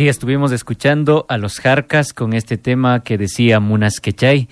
Sí, 0.00 0.08
estuvimos 0.08 0.50
escuchando 0.52 1.26
a 1.28 1.36
los 1.36 1.60
Jarcas 1.60 2.14
con 2.14 2.32
este 2.32 2.56
tema 2.56 3.00
que 3.00 3.18
decía 3.18 3.60
Munas 3.60 4.00
Quechay, 4.00 4.48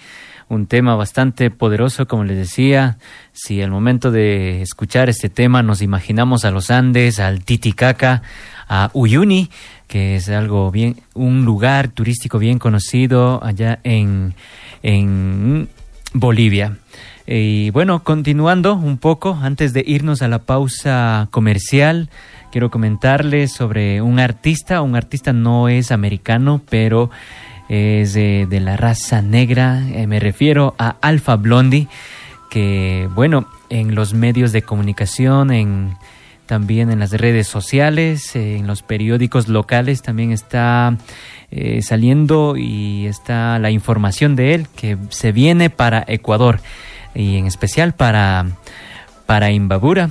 un 0.51 0.67
tema 0.67 0.95
bastante 0.95 1.51
poderoso, 1.51 2.07
como 2.07 2.25
les 2.25 2.37
decía. 2.37 2.99
Si 3.33 3.63
al 3.63 3.71
momento 3.71 4.11
de 4.11 4.61
escuchar 4.61 5.09
este 5.09 5.31
tema 5.31 5.63
nos 5.63 5.81
imaginamos 5.81 6.45
a 6.45 6.51
los 6.51 6.69
Andes, 6.69 7.19
al 7.19 7.47
Titicaca, 7.47 8.21
a 8.69 8.91
Uyuni, 8.93 9.49
que 9.87 10.17
es 10.17 10.29
algo 10.29 10.71
bien, 10.71 10.97
un 11.15 11.47
lugar 11.47 11.89
turístico 11.89 12.39
bien 12.39 12.59
conocido 12.59 13.43
allá 13.43 13.81
en, 13.85 14.35
en 14.83 15.71
Bolivia. 16.13 16.77
Y 17.27 17.71
bueno, 17.71 18.05
continuando 18.05 18.75
un 18.75 18.99
poco, 18.99 19.39
antes 19.43 19.73
de 19.73 19.83
irnos 19.87 20.21
a 20.21 20.29
la 20.29 20.41
pausa 20.41 21.29
comercial, 21.31 22.11
quiero 22.51 22.71
comentarles 22.71 23.53
sobre 23.53 24.03
un 24.03 24.19
artista. 24.19 24.83
Un 24.83 24.97
artista 24.97 25.33
no 25.33 25.69
es 25.69 25.91
americano, 25.93 26.61
pero 26.69 27.11
es 27.69 28.15
de, 28.15 28.47
la 28.61 28.77
raza 28.77 29.23
negra. 29.23 29.83
Eh, 29.93 30.07
me 30.07 30.21
refiero 30.21 30.75
a 30.79 30.97
Alpha 31.01 31.37
Blondie, 31.37 31.89
que 32.51 33.09
bueno, 33.15 33.47
en 33.71 33.95
los 33.95 34.15
medios 34.15 34.53
de 34.53 34.63
comunicación, 34.63 35.53
en 35.53 35.97
también 36.47 36.91
en 36.91 36.99
las 36.99 37.11
redes 37.13 37.47
sociales, 37.47 38.35
en 38.35 38.67
los 38.67 38.83
periódicos 38.83 39.49
locales 39.49 40.01
también 40.01 40.33
está 40.33 40.97
eh, 41.51 41.83
saliendo 41.83 42.57
y 42.57 43.07
está 43.07 43.59
la 43.59 43.71
información 43.71 44.35
de 44.35 44.55
él 44.55 44.67
que 44.75 44.97
se 45.11 45.31
viene 45.31 45.69
para 45.69 46.03
Ecuador 46.09 46.61
y 47.15 47.37
en 47.37 47.47
especial 47.47 47.93
para, 47.93 48.47
para 49.27 49.51
Imbabura 49.51 50.09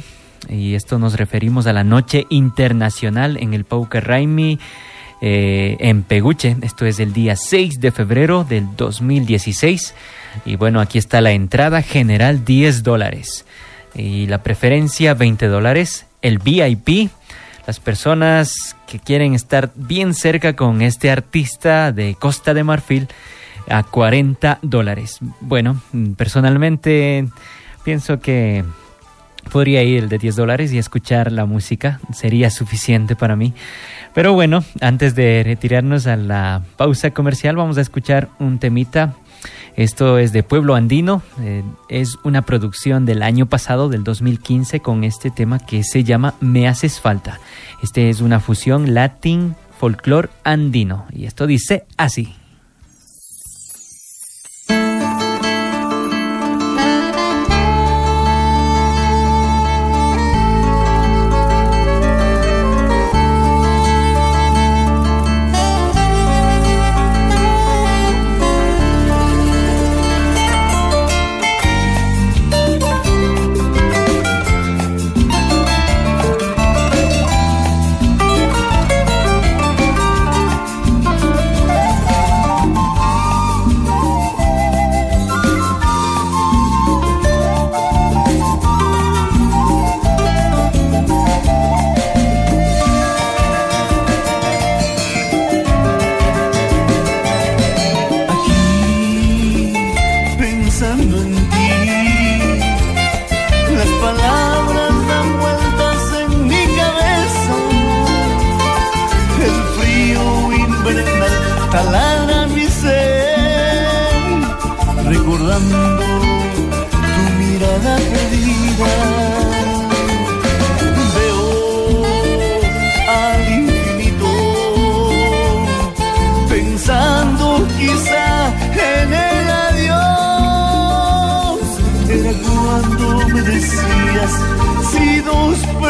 y 0.50 0.76
esto 0.76 1.00
nos 1.00 1.16
referimos 1.16 1.68
a 1.68 1.74
la 1.74 1.84
Noche 1.84 2.26
Internacional 2.30 3.38
en 3.42 3.54
el 3.54 3.66
Pauca 3.66 4.00
Raimi 4.00 4.60
eh, 5.20 5.78
en 5.80 6.04
Peguche. 6.04 6.56
Esto 6.62 6.86
es 6.86 7.00
el 7.00 7.14
día 7.14 7.36
6 7.36 7.80
de 7.80 7.92
febrero 7.92 8.44
del 8.44 8.68
2016. 8.76 9.96
Y 10.46 10.56
bueno, 10.56 10.80
aquí 10.80 10.98
está 10.98 11.22
la 11.22 11.32
entrada 11.32 11.82
general 11.82 12.46
10 12.46 12.84
dólares 12.84 13.46
y 13.96 14.28
la 14.28 14.44
preferencia 14.44 15.16
20 15.16 15.48
dólares. 15.48 16.06
El 16.22 16.38
VIP, 16.38 17.10
las 17.66 17.80
personas 17.80 18.76
que 18.88 19.00
quieren 19.00 19.34
estar 19.34 19.72
bien 19.76 20.14
cerca 20.14 20.56
con 20.56 20.82
este 20.82 21.10
artista 21.10 21.92
de 21.92 22.16
Costa 22.16 22.54
de 22.54 22.64
Marfil 22.64 23.08
a 23.70 23.84
40 23.84 24.60
dólares. 24.62 25.18
Bueno, 25.42 25.82
personalmente 26.16 27.28
pienso 27.84 28.20
que 28.20 28.64
podría 29.48 29.84
ir 29.84 30.04
el 30.04 30.10
de 30.10 30.18
10 30.18 30.36
dólares 30.36 30.74
y 30.74 30.78
escuchar 30.78 31.32
la 31.32 31.46
música, 31.46 32.00
sería 32.14 32.50
suficiente 32.50 33.16
para 33.16 33.36
mí. 33.36 33.54
Pero 34.14 34.34
bueno, 34.34 34.64
antes 34.82 35.16
de 35.16 35.44
retirarnos 35.44 36.08
a 36.08 36.16
la 36.16 36.64
pausa 36.76 37.12
comercial, 37.12 37.56
vamos 37.56 37.78
a 37.78 37.82
escuchar 37.82 38.30
un 38.40 38.60
temita. 38.60 39.14
Esto 39.76 40.18
es 40.18 40.34
de 40.34 40.42
Pueblo 40.42 40.74
Andino, 40.74 41.22
eh, 41.42 41.64
es 41.88 42.18
una 42.24 42.42
producción 42.42 43.06
del 43.06 43.22
año 43.22 43.46
pasado, 43.46 43.90
del 43.90 44.04
2015, 44.04 44.80
con 44.80 45.04
este 45.04 45.30
tema 45.30 45.60
que 45.60 45.84
se 45.84 46.04
llama 46.04 46.34
Me 46.40 46.68
haces 46.68 47.00
falta. 47.00 47.40
Este 47.84 48.10
es 48.10 48.22
una 48.22 48.40
fusión 48.40 48.96
latín 48.96 49.56
folclor 49.78 50.32
andino 50.44 51.06
y 51.14 51.26
esto 51.26 51.46
dice 51.46 51.86
así. 51.98 52.37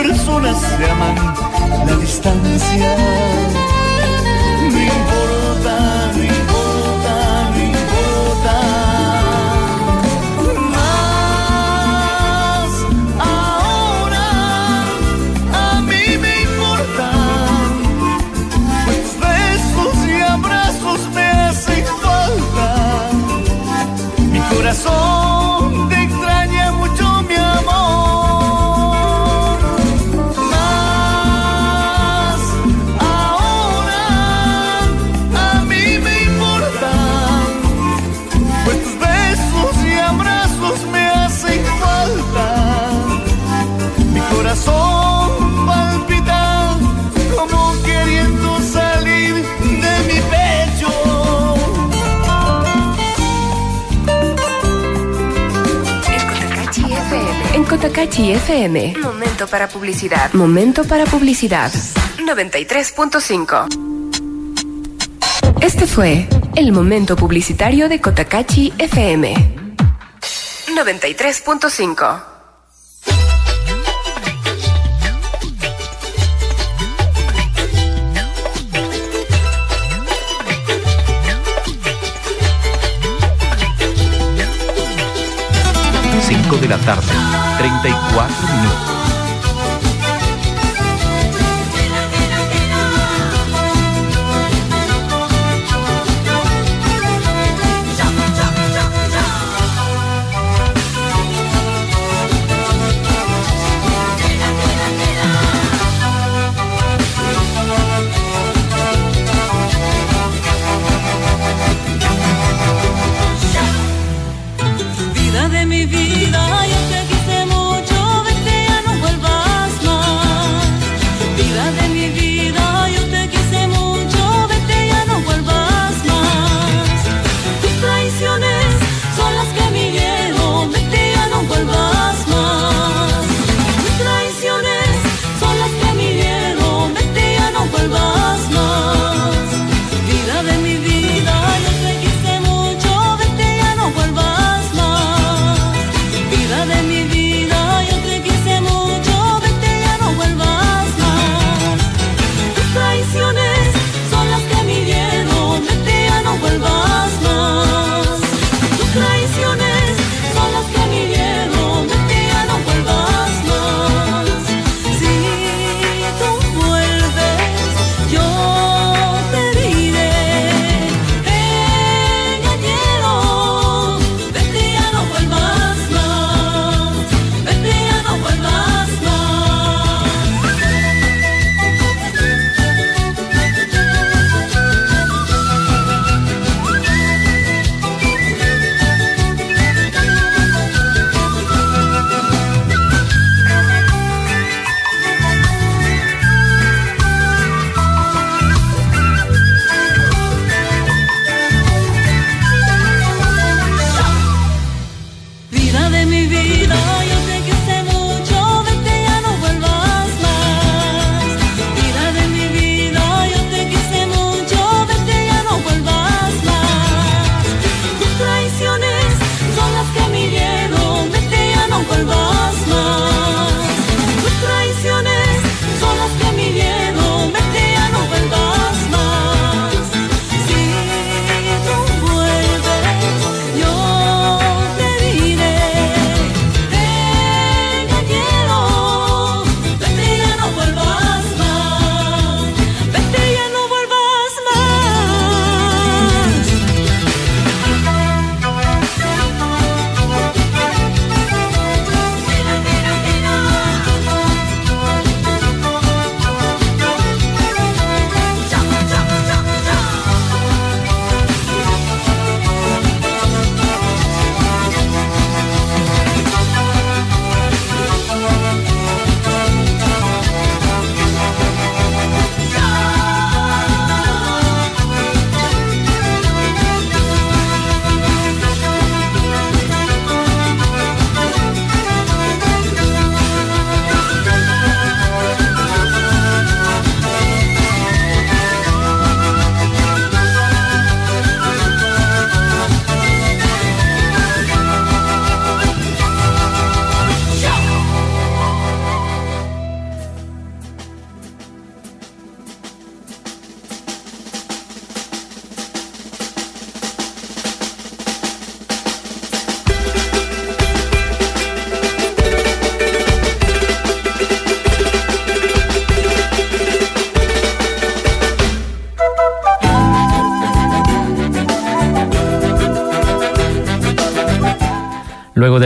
personas 0.04 0.58
se 0.62 0.92
aman, 0.92 1.16
la 1.88 1.96
distancia 1.98 2.96
no 4.72 4.80
importa, 4.96 5.76
no 6.16 6.24
importa, 6.38 7.16
no 7.54 7.60
importa. 7.72 8.56
Más 10.76 12.72
ahora 13.34 14.28
a 15.66 15.82
mí 15.82 16.06
me 16.24 16.34
importan, 16.48 17.70
pues 18.86 19.08
besos 19.26 19.98
y 20.08 20.22
abrazos 20.22 21.00
me 21.16 21.26
hacen 21.26 21.86
falta. 22.04 22.70
Mi 24.32 24.40
corazón. 24.56 25.47
Cotacachi 57.80 58.32
FM. 58.32 58.96
Momento 59.04 59.46
para 59.46 59.68
publicidad. 59.70 60.34
Momento 60.34 60.84
para 60.84 61.06
publicidad. 61.06 61.72
93.5. 62.18 63.68
Este 65.62 65.86
fue 65.86 66.28
el 66.56 66.72
momento 66.72 67.16
publicitario 67.16 67.88
de 67.88 68.02
Cotacachi 68.02 68.74
FM. 68.80 69.36
93.5. 70.76 72.38
de 86.56 86.68
la 86.68 86.78
tarde. 86.78 87.37
34 87.58 88.48
minutos. 88.50 88.87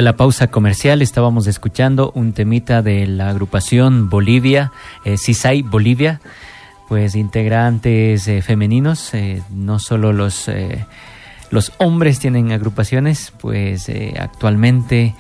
de 0.02 0.06
la 0.06 0.18
pausa 0.18 0.48
comercial 0.48 1.04
estábamos 1.04 1.46
escuchando 1.46 2.12
un 2.16 2.34
temita 2.34 2.82
de 2.82 3.06
la 3.06 3.30
agrupación 3.30 4.10
Bolivia, 4.10 4.72
eh, 5.06 5.16
CISAI 5.16 5.62
Bolivia, 5.62 6.22
pues 6.90 7.14
integrantes 7.14 8.28
eh, 8.28 8.42
femeninos, 8.42 9.14
eh, 9.14 9.44
no 9.52 9.78
solo 9.78 10.12
los, 10.12 10.48
eh, 10.48 10.88
los 11.52 11.72
hombres 11.78 12.18
tienen 12.18 12.52
agrupaciones, 12.52 13.32
pues 13.40 13.92
actualmente 14.18 15.14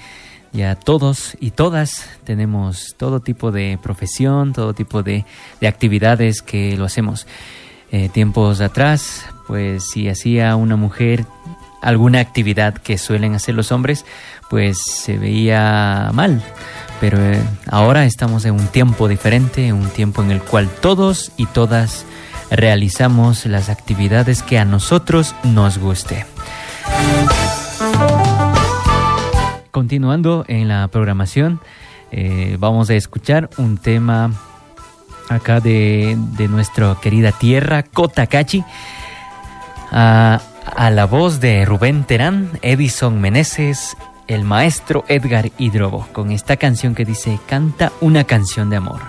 ya 0.52 0.74
todos 0.74 1.38
y 1.40 1.52
todas 1.52 2.10
tenemos 2.24 2.96
todo 2.98 3.20
tipo 3.20 3.52
de 3.52 3.78
profesión, 3.84 4.52
todo 4.52 4.74
tipo 4.74 5.04
de, 5.04 5.26
de 5.60 5.68
actividades 5.68 6.42
que 6.42 6.76
lo 6.76 6.86
hacemos. 6.86 7.28
tiempos 8.14 8.62
atrás, 8.62 9.26
pues 9.46 9.92
si 9.92 10.10
hacía 10.10 10.56
una 10.56 10.76
mujer 10.76 11.26
alguna 11.82 12.20
actividad 12.20 12.76
que 12.76 12.98
suelen 12.98 13.36
hacer 13.36 13.56
los 13.56 13.72
hombres, 13.72 14.06
pues 14.50 14.78
se 14.82 15.18
veía 15.18 16.12
mal. 16.14 16.42
Pero 17.00 17.20
eh, 17.20 17.42
ahora 17.68 18.06
estamos 18.06 18.46
en 18.46 18.54
un 18.54 18.68
tiempo 18.68 19.08
diferente, 19.08 19.74
un 19.74 19.90
tiempo 19.90 20.22
en 20.22 20.32
el 20.32 20.42
cual 20.42 20.70
todos 20.70 21.32
y 21.36 21.48
todas 21.48 22.06
realizamos 22.52 23.46
las 23.46 23.70
actividades 23.70 24.44
que 24.44 24.60
a 24.60 24.66
nosotros 24.66 25.36
nos 25.44 25.80
guste. 25.80 26.26
Continuando 29.72 30.46
en 30.48 30.68
la 30.68 30.88
programación, 30.90 31.60
eh, 32.12 32.58
vamos 32.60 32.90
a 32.90 32.94
escuchar 32.94 33.50
un 33.58 33.78
tema 33.78 34.32
acá 35.30 35.62
de, 35.62 36.18
de 36.38 36.48
nuestra 36.50 36.98
querida 37.02 37.32
tierra, 37.32 37.84
Cotacachi, 37.84 38.64
a, 39.92 40.42
a 40.66 40.90
la 40.90 41.06
voz 41.06 41.40
de 41.40 41.66
Rubén 41.66 42.04
Terán, 42.04 42.60
Edison 42.62 43.20
Meneses, 43.20 43.96
el 44.28 44.44
maestro 44.44 45.04
Edgar 45.08 45.52
Hidrobo, 45.58 46.08
con 46.12 46.32
esta 46.32 46.58
canción 46.58 46.96
que 46.96 47.06
dice 47.06 47.40
Canta 47.48 47.92
una 48.02 48.24
canción 48.24 48.70
de 48.70 48.78
amor. 48.78 49.02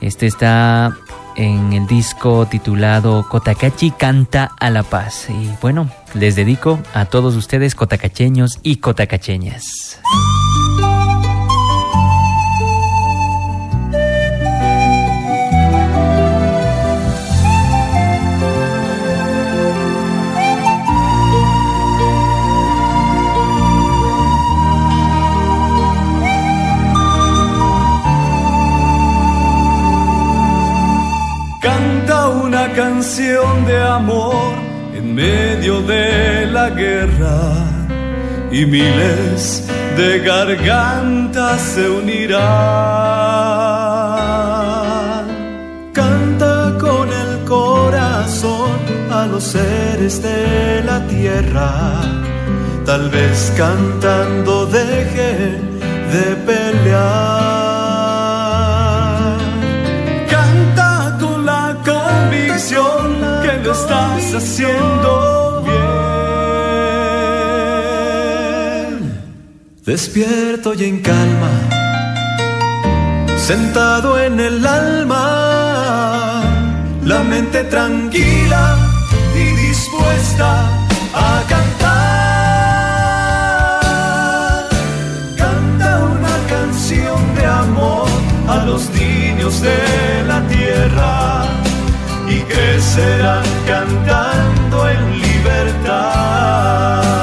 Este 0.00 0.26
está 0.26 0.96
en 1.36 1.72
el 1.72 1.86
disco 1.86 2.46
titulado 2.46 3.28
Cotacachi 3.28 3.92
Canta 3.92 4.50
a 4.58 4.70
la 4.70 4.82
Paz. 4.82 5.28
Y 5.30 5.50
bueno, 5.60 5.88
les 6.14 6.36
dedico 6.36 6.80
a 6.92 7.04
todos 7.04 7.36
ustedes 7.36 7.74
cotacacheños 7.74 8.58
y 8.62 8.76
cotacacheñas. 8.76 10.00
Canción 33.02 33.66
de 33.66 33.82
amor 33.82 34.54
en 34.94 35.12
medio 35.12 35.82
de 35.82 36.46
la 36.46 36.70
guerra 36.70 37.52
y 38.52 38.64
miles 38.64 39.64
de 39.96 40.20
gargantas 40.20 41.60
se 41.60 41.90
unirán. 41.90 42.38
Canta 45.92 46.78
con 46.78 47.08
el 47.12 47.44
corazón 47.44 48.70
a 49.10 49.26
los 49.26 49.42
seres 49.42 50.22
de 50.22 50.84
la 50.84 51.04
tierra, 51.08 52.02
tal 52.86 53.10
vez 53.10 53.52
cantando 53.56 54.66
dejen 54.66 55.80
de 56.12 56.36
pelear. 56.46 57.61
Estás 63.72 64.34
haciendo 64.34 65.62
bien. 65.64 65.82
Despierto 69.84 70.74
y 70.74 70.84
en 70.84 71.00
calma, 71.00 71.50
sentado 73.36 74.20
en 74.20 74.38
el 74.40 74.66
alma, 74.66 76.42
la 77.04 77.22
mente 77.22 77.64
tranquila 77.64 78.76
y 79.34 79.44
dispuesta 79.66 80.50
a 81.14 81.42
cantar. 81.48 81.92
Canta 85.36 85.90
una 86.16 86.36
canción 86.54 87.34
de 87.36 87.44
amor 87.46 88.08
a 88.48 88.56
los 88.66 88.90
niños 88.90 89.62
de 89.62 89.78
la 90.28 90.46
tierra 90.48 91.21
crecerán 92.94 93.44
cantando 93.66 94.88
en 94.88 95.22
libertad. 95.22 97.21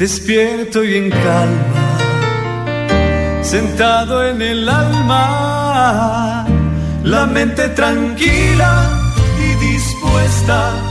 Despierto 0.00 0.82
y 0.82 0.94
en 0.96 1.10
calma, 1.10 1.98
sentado 3.42 4.26
en 4.26 4.40
el 4.40 4.66
alma, 4.66 6.46
la 7.04 7.26
mente 7.26 7.68
tranquila 7.68 8.88
y 9.38 9.66
dispuesta 9.66 10.89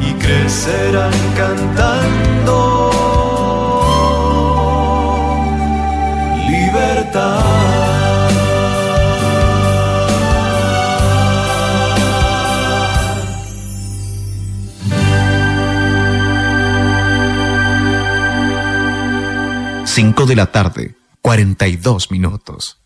y 0.00 0.12
crecerán 0.14 1.12
cantando 1.36 2.90
libertad. 6.48 7.48
5 19.98 20.26
de 20.26 20.36
la 20.36 20.46
tarde, 20.52 20.94
42 21.22 22.12
minutos. 22.12 22.77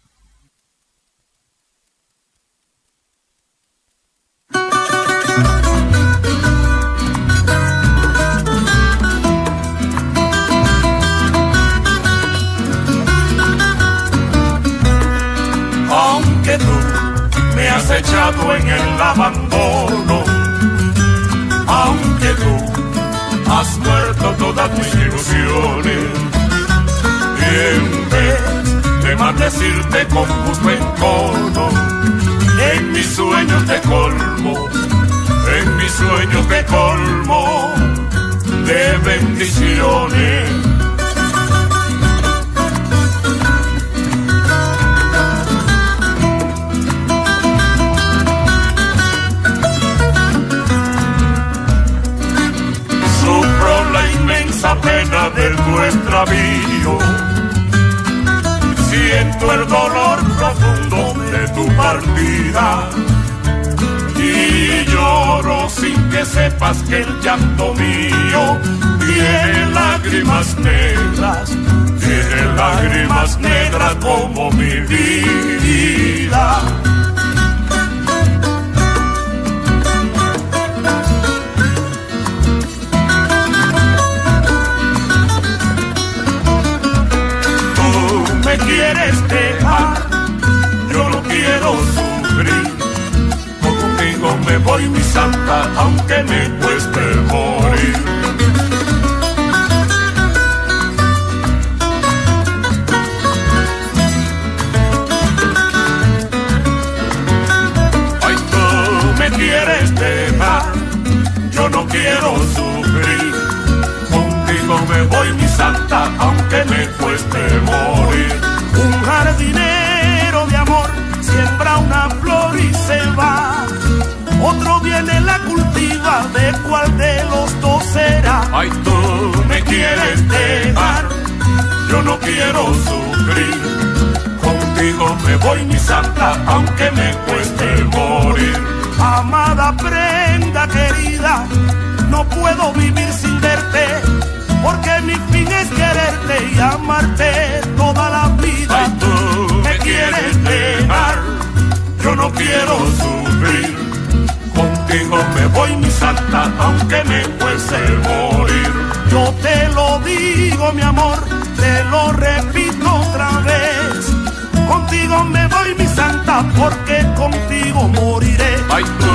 Contigo 167.23 167.89
moriré. 167.89 168.53
Ay, 168.71 168.85
tú 168.99 169.13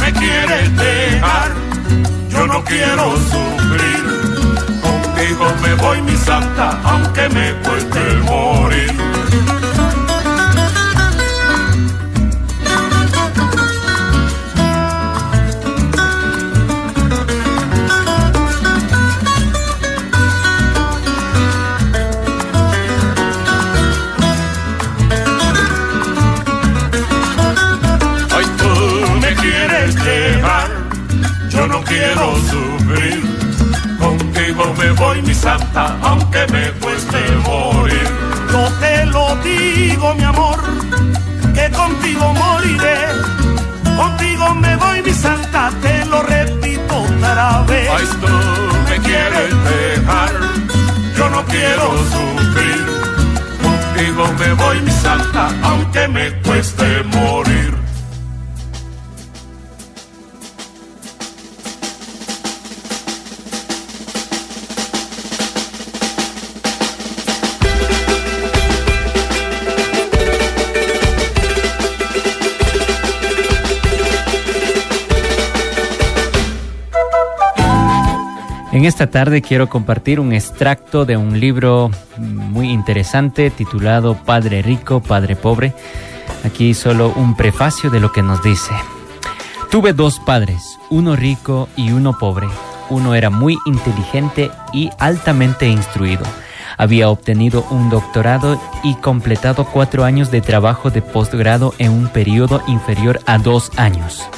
me 0.00 0.12
quieres 0.12 0.76
dejar, 0.76 1.48
yo 2.30 2.46
no 2.46 2.62
quiero 2.64 3.04
sufrir. 3.32 4.02
Contigo 4.82 5.44
me 5.62 5.74
voy, 5.74 6.02
mi 6.02 6.16
santa, 6.16 6.78
esta 78.98 79.12
tarde 79.12 79.42
quiero 79.42 79.68
compartir 79.68 80.18
un 80.18 80.32
extracto 80.32 81.04
de 81.04 81.16
un 81.16 81.38
libro 81.38 81.88
muy 82.16 82.72
interesante 82.72 83.48
titulado 83.48 84.16
Padre 84.16 84.60
Rico, 84.60 85.00
Padre 85.00 85.36
Pobre. 85.36 85.72
Aquí 86.42 86.74
solo 86.74 87.12
un 87.14 87.36
prefacio 87.36 87.90
de 87.90 88.00
lo 88.00 88.10
que 88.10 88.24
nos 88.24 88.42
dice. 88.42 88.72
Tuve 89.70 89.92
dos 89.92 90.18
padres, 90.18 90.80
uno 90.90 91.14
rico 91.14 91.68
y 91.76 91.92
uno 91.92 92.18
pobre. 92.18 92.48
Uno 92.90 93.14
era 93.14 93.30
muy 93.30 93.56
inteligente 93.66 94.50
y 94.72 94.90
altamente 94.98 95.68
instruido. 95.68 96.24
Había 96.76 97.08
obtenido 97.08 97.64
un 97.70 97.90
doctorado 97.90 98.60
y 98.82 98.96
completado 98.96 99.64
cuatro 99.64 100.02
años 100.02 100.32
de 100.32 100.40
trabajo 100.40 100.90
de 100.90 101.02
posgrado 101.02 101.72
en 101.78 101.92
un 101.92 102.08
periodo 102.08 102.64
inferior 102.66 103.20
a 103.26 103.38
dos 103.38 103.70
años. 103.76 104.28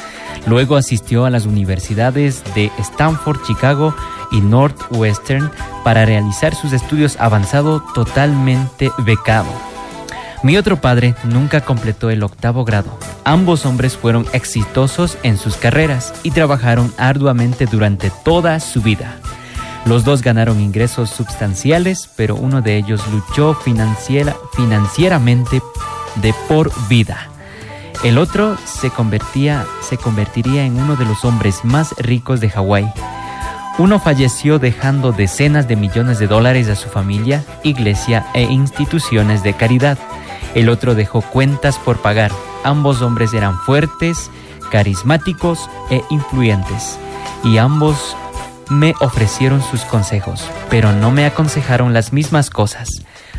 Luego 0.47 0.77
asistió 0.77 1.27
a 1.27 1.31
las 1.31 1.47
universidades 1.47 2.43
de 2.55 2.71
Stanford, 2.79 3.39
Chicago 3.47 3.95
y 4.33 4.41
Northwestern 4.41 5.51
para 5.85 6.07
realizar 6.07 6.55
sus 6.55 6.73
estudios 6.73 7.17
avanzados 7.21 7.83
totalmente 7.93 8.91
becado. 8.99 9.49
Mi 10.43 10.57
otro 10.57 10.81
padre 10.81 11.15
nunca 11.25 11.61
completó 11.61 12.09
el 12.09 12.23
octavo 12.23 12.65
grado. 12.65 12.99
Ambos 13.25 13.67
hombres 13.67 13.97
fueron 13.97 14.27
exitosos 14.33 15.19
en 15.23 15.37
sus 15.37 15.57
carreras 15.57 16.15
y 16.23 16.31
trabajaron 16.31 16.93
arduamente 16.97 17.67
durante 17.67 18.11
toda 18.25 18.59
su 18.61 18.81
vida. 18.81 19.17
Los 19.85 20.05
dos 20.05 20.23
ganaron 20.23 20.61
ingresos 20.61 21.11
sustanciales, 21.11 22.09
pero 22.17 22.37
uno 22.37 22.63
de 22.63 22.77
ellos 22.77 23.03
luchó 23.13 23.55
financiera- 23.55 24.37
financieramente 24.55 25.63
de 26.17 26.35
por 26.49 26.71
vida. 26.89 27.30
El 28.03 28.17
otro 28.17 28.57
se, 28.65 28.91
convertía, 28.91 29.67
se 29.83 29.99
convertiría 29.99 30.65
en 30.65 30.81
uno 30.81 30.97
de 30.97 31.05
los 31.05 31.25
hombres 31.27 31.65
más 31.65 31.95
ricos 31.99 32.41
de 32.41 32.49
Hawái. 32.49 32.91
Uno 33.77 34.01
falleció 34.01 34.59
dejando 34.59 35.13
decenas 35.13 35.69
de 35.69 35.77
millones 35.77 36.19
de 36.19 36.27
dólares 36.27 36.69
a 36.69 36.77
su 36.77 36.89
familia, 36.89 37.45
iglesia 37.63 38.27
e 38.33 38.43
instituciones 38.43 39.43
de 39.43 39.53
caridad. 39.53 39.99
El 40.55 40.71
otro 40.71 40.95
dejó 40.95 41.21
cuentas 41.21 41.79
por 41.79 41.99
pagar. 41.99 42.33
Ambos 42.65 43.03
hombres 43.03 43.35
eran 43.35 43.59
fuertes, 43.59 44.31
carismáticos 44.71 45.69
e 45.91 46.03
influyentes. 46.09 46.99
Y 47.45 47.59
ambos 47.59 48.17
me 48.71 48.95
ofrecieron 49.01 49.63
sus 49.63 49.83
consejos, 49.83 50.49
pero 50.71 50.93
no 50.93 51.11
me 51.11 51.27
aconsejaron 51.27 51.93
las 51.93 52.15
mismas 52.15 52.49
cosas. 52.49 52.89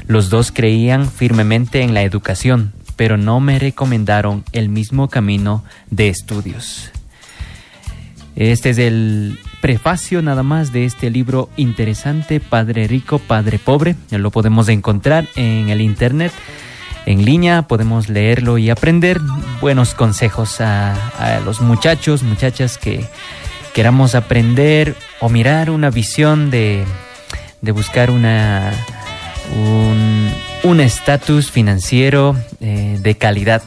Los 0.06 0.30
dos 0.30 0.52
creían 0.52 1.10
firmemente 1.10 1.82
en 1.82 1.94
la 1.94 2.04
educación, 2.04 2.74
pero 3.02 3.18
no 3.18 3.40
me 3.40 3.58
recomendaron 3.58 4.44
el 4.52 4.70
mismo 4.70 5.10
camino 5.10 5.64
de 5.90 6.10
estudios. 6.10 6.92
Este 8.36 8.70
es 8.70 8.78
el 8.78 9.40
prefacio 9.60 10.22
nada 10.22 10.44
más 10.44 10.72
de 10.72 10.86
este 10.86 11.10
libro 11.10 11.50
interesante, 11.58 12.40
Padre 12.40 12.86
Rico, 12.86 13.18
Padre 13.18 13.58
Pobre. 13.58 13.96
Lo 14.12 14.30
podemos 14.30 14.70
encontrar 14.70 15.28
en 15.36 15.70
el 15.70 15.82
internet, 15.82 16.32
en 17.08 17.26
línea, 17.26 17.64
podemos 17.64 18.08
leerlo 18.08 18.60
y 18.60 18.70
aprender 18.70 19.20
buenos 19.62 19.96
consejos 19.96 20.62
a, 20.62 20.94
a 21.18 21.40
los 21.40 21.60
muchachos, 21.60 22.22
muchachas 22.22 22.78
que 22.78 23.04
queramos 23.74 24.14
aprender 24.14 24.96
o 25.22 25.30
mirar 25.30 25.72
una 25.72 25.90
visión 25.90 26.52
de, 26.52 26.86
de 27.62 27.72
buscar 27.72 28.12
una 28.12 28.72
un 29.58 30.51
un 30.64 30.80
estatus 30.80 31.52
financiero 31.52 32.36
eh, 32.60 32.98
de 33.02 33.16
calidad. 33.16 33.62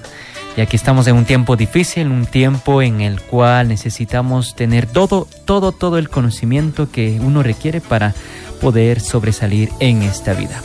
Y 0.57 0.61
aquí 0.61 0.77
estamos 0.77 1.07
en 1.09 1.17
un 1.17 1.25
tiempo 1.25 1.57
difícil, 1.57 2.09
un 2.09 2.27
tiempo 2.27 2.81
en 2.81 3.01
el 3.01 3.21
cual 3.21 3.69
necesitamos 3.69 4.55
tener 4.55 4.87
todo, 4.87 5.27
todo, 5.45 5.73
todo 5.73 5.99
el 5.99 6.09
conocimiento 6.09 6.91
que 6.91 7.19
uno 7.21 7.43
requiere 7.43 7.81
para 7.81 8.15
poder 8.61 9.01
sobresalir 9.01 9.71
en 9.81 10.03
esta 10.03 10.33
vida. 10.33 10.63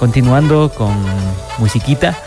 Continuando 0.00 0.70
con 0.70 0.92
musiquita, 1.58 2.18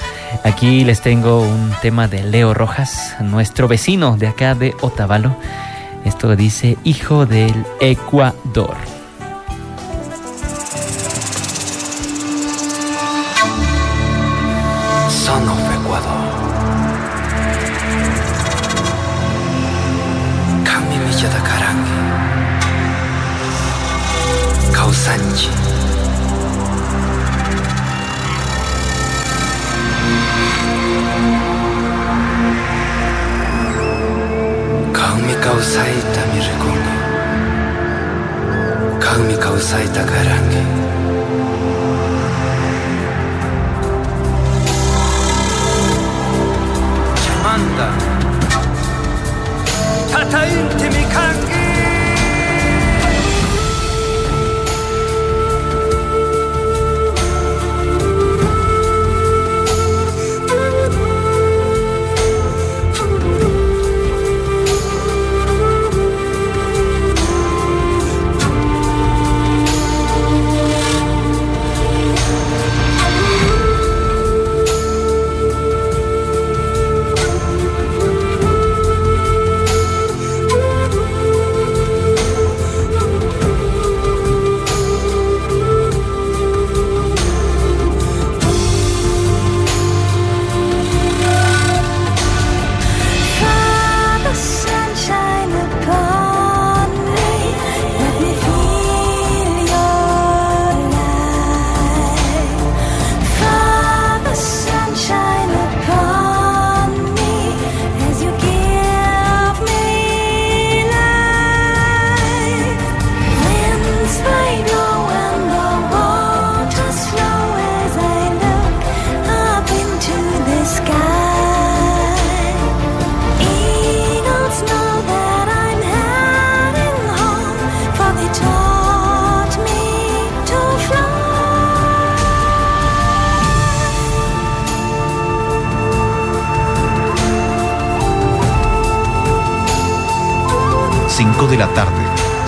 aquí 0.46 0.86
les 0.86 1.02
tengo 1.02 1.42
un 1.42 1.74
tema 1.82 2.08
de 2.08 2.24
Leo 2.24 2.54
Rojas, 2.54 3.18
nuestro 3.20 3.68
vecino 3.68 4.16
de 4.16 4.28
acá 4.28 4.56
de 4.56 4.74
Otavalo. 4.80 5.36
Esto 6.06 6.38
dice 6.38 6.78
Hijo 6.86 7.26
del 7.26 7.66
Ecuador. 7.82 8.95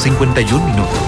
51 0.10 0.64
minutos. 0.66 1.07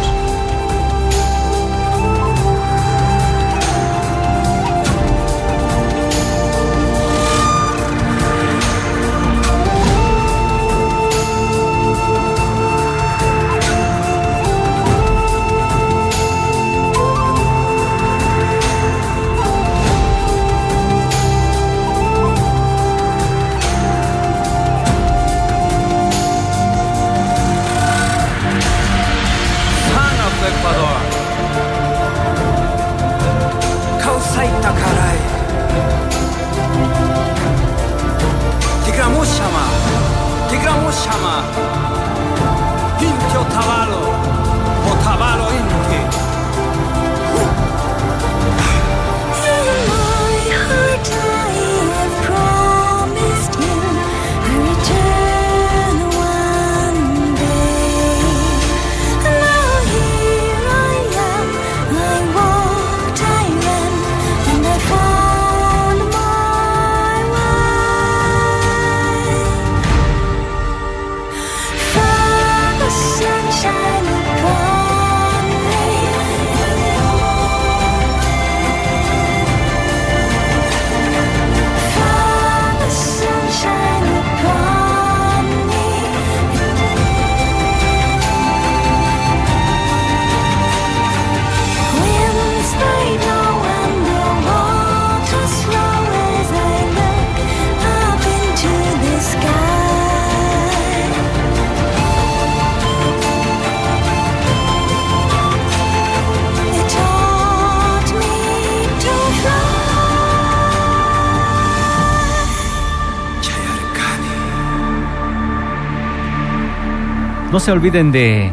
Se 117.69 117.73
olviden 117.73 118.11
de 118.11 118.51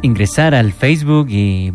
ingresar 0.00 0.54
al 0.54 0.72
Facebook 0.72 1.28
y 1.28 1.74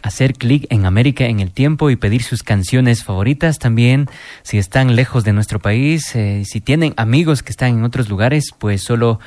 hacer 0.00 0.32
clic 0.32 0.66
en 0.70 0.86
América 0.86 1.26
en 1.26 1.40
el 1.40 1.50
tiempo 1.50 1.90
y 1.90 1.96
pedir 1.96 2.22
sus 2.22 2.42
canciones 2.42 3.04
favoritas. 3.04 3.58
También, 3.58 4.08
si 4.44 4.56
están 4.56 4.96
lejos 4.96 5.22
de 5.24 5.34
nuestro 5.34 5.58
país, 5.58 6.16
eh, 6.16 6.44
si 6.46 6.62
tienen 6.62 6.94
amigos 6.96 7.42
que 7.42 7.50
están 7.50 7.76
en 7.76 7.84
otros 7.84 8.08
lugares, 8.08 8.46
pues 8.58 8.82
solo 8.82 9.20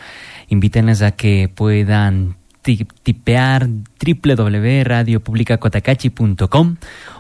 invítenles 0.48 1.04
a 1.04 1.12
que 1.12 1.48
puedan 1.48 2.38
ti- 2.64 2.88
tipear 3.04 3.68
www.radiopublicacotacachi.com 4.04 6.78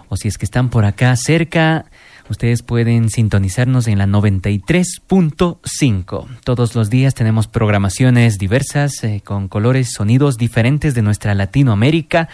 o 0.10 0.18
si 0.18 0.30
es 0.30 0.39
que 0.39 0.45
están 0.45 0.70
por 0.70 0.84
acá 0.86 1.16
cerca, 1.16 1.86
Ustedes 2.30 2.61
pueden 2.61 3.09
sintonizarnos 3.09 3.88
en 3.88 3.99
la 3.99 4.05
93.5. 4.05 6.28
Todos 6.43 6.75
los 6.75 6.89
días 6.89 7.13
tenemos 7.13 7.47
programaciones 7.47 8.38
diversas 8.38 9.01
eh, 9.03 9.21
con 9.23 9.47
colores, 9.47 9.93
sonidos 9.93 10.38
diferentes 10.38 10.93
de 10.93 11.01
nuestra 11.01 11.34
Latinoamérica. 11.36 12.28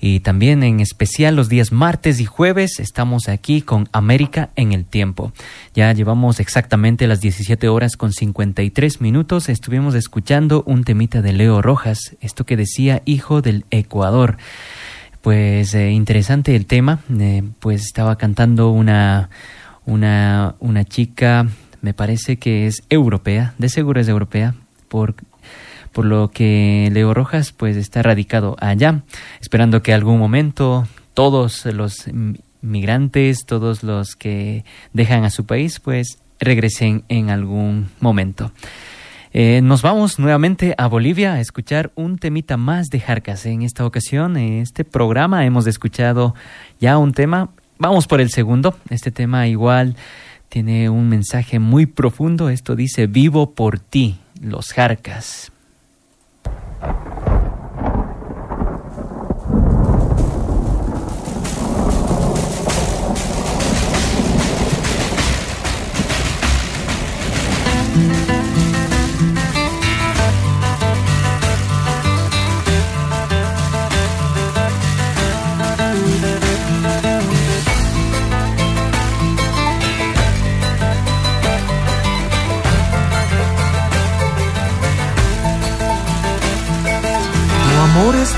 Y 0.00 0.20
también 0.20 0.62
en 0.62 0.80
especial 0.80 1.34
los 1.36 1.48
días 1.48 1.72
martes 1.72 2.20
y 2.20 2.26
jueves 2.26 2.78
estamos 2.78 3.28
aquí 3.28 3.62
con 3.62 3.88
América 3.92 4.50
en 4.56 4.72
el 4.72 4.84
tiempo. 4.84 5.32
Ya 5.74 5.90
llevamos 5.94 6.38
exactamente 6.40 7.06
las 7.06 7.22
17 7.22 7.66
horas 7.68 7.96
con 7.96 8.12
53 8.12 9.00
minutos. 9.00 9.48
Estuvimos 9.48 9.94
escuchando 9.94 10.62
un 10.66 10.84
temita 10.84 11.22
de 11.22 11.32
Leo 11.32 11.62
Rojas, 11.62 12.14
esto 12.20 12.44
que 12.44 12.58
decía 12.58 13.00
hijo 13.06 13.40
del 13.40 13.64
Ecuador. 13.70 14.36
Pues 15.24 15.72
eh, 15.74 15.90
interesante 15.90 16.54
el 16.54 16.66
tema, 16.66 16.98
eh, 17.18 17.42
pues 17.58 17.80
estaba 17.80 18.16
cantando 18.16 18.68
una, 18.68 19.30
una, 19.86 20.54
una 20.60 20.84
chica, 20.84 21.48
me 21.80 21.94
parece 21.94 22.36
que 22.36 22.66
es 22.66 22.82
europea, 22.90 23.54
de 23.56 23.70
seguro 23.70 24.02
es 24.02 24.08
europea, 24.08 24.54
por 24.88 25.14
por 25.92 26.04
lo 26.04 26.30
que 26.30 26.90
Leo 26.92 27.14
Rojas 27.14 27.52
pues 27.52 27.78
está 27.78 28.02
radicado 28.02 28.56
allá, 28.60 29.00
esperando 29.40 29.82
que 29.82 29.94
algún 29.94 30.18
momento 30.18 30.86
todos 31.14 31.64
los 31.64 32.04
migrantes, 32.60 33.46
todos 33.46 33.82
los 33.82 34.16
que 34.16 34.66
dejan 34.92 35.24
a 35.24 35.30
su 35.30 35.46
país 35.46 35.80
pues 35.80 36.18
regresen 36.38 37.04
en 37.08 37.30
algún 37.30 37.88
momento. 37.98 38.52
Eh, 39.36 39.62
nos 39.62 39.82
vamos 39.82 40.20
nuevamente 40.20 40.76
a 40.78 40.86
Bolivia 40.86 41.32
a 41.32 41.40
escuchar 41.40 41.90
un 41.96 42.18
temita 42.18 42.56
más 42.56 42.86
de 42.86 43.00
Jarcas. 43.00 43.46
En 43.46 43.62
esta 43.62 43.84
ocasión, 43.84 44.36
en 44.36 44.60
este 44.60 44.84
programa, 44.84 45.44
hemos 45.44 45.66
escuchado 45.66 46.36
ya 46.78 46.98
un 46.98 47.12
tema. 47.12 47.50
Vamos 47.76 48.06
por 48.06 48.20
el 48.20 48.30
segundo. 48.30 48.78
Este 48.90 49.10
tema 49.10 49.48
igual 49.48 49.96
tiene 50.48 50.88
un 50.88 51.08
mensaje 51.08 51.58
muy 51.58 51.86
profundo. 51.86 52.48
Esto 52.48 52.76
dice, 52.76 53.08
vivo 53.08 53.50
por 53.50 53.80
ti, 53.80 54.20
los 54.40 54.72
Jarcas. 54.72 55.50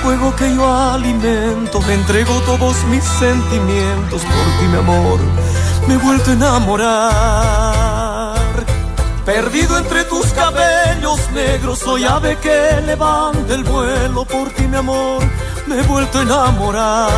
Fuego 0.07 0.31
que 0.37 0.55
yo 0.55 0.73
alimento, 0.73 1.81
me 1.81 1.95
entrego 1.95 2.41
todos 2.43 2.85
mis 2.85 3.03
sentimientos 3.03 4.23
por 4.23 4.47
ti, 4.57 4.67
mi 4.71 4.79
amor, 4.79 5.19
me 5.89 5.95
he 5.95 5.97
vuelto 5.97 6.31
a 6.31 6.35
enamorar. 6.35 8.37
Perdido 9.25 9.77
entre 9.77 10.05
tus 10.05 10.27
cabellos 10.27 11.19
negros, 11.33 11.81
soy 11.81 12.05
ave 12.05 12.37
que 12.37 12.81
levanta 12.87 13.53
el 13.53 13.65
vuelo 13.65 14.25
por 14.25 14.49
ti, 14.51 14.69
mi 14.69 14.77
amor, 14.77 15.25
me 15.67 15.81
he 15.81 15.83
vuelto 15.83 16.21
a 16.21 16.23
enamorar. 16.23 17.11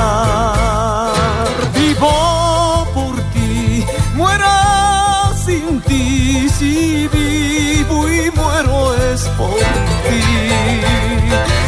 Vivo 1.74 2.88
por 2.94 3.16
ti, 3.34 3.84
muera 4.14 5.30
sin 5.44 5.82
ti, 5.82 6.48
si 6.48 7.06
vivo 7.08 8.08
y 8.08 8.30
muero 8.30 8.94
es 8.94 9.24
por 9.36 9.58
ti 10.08 10.22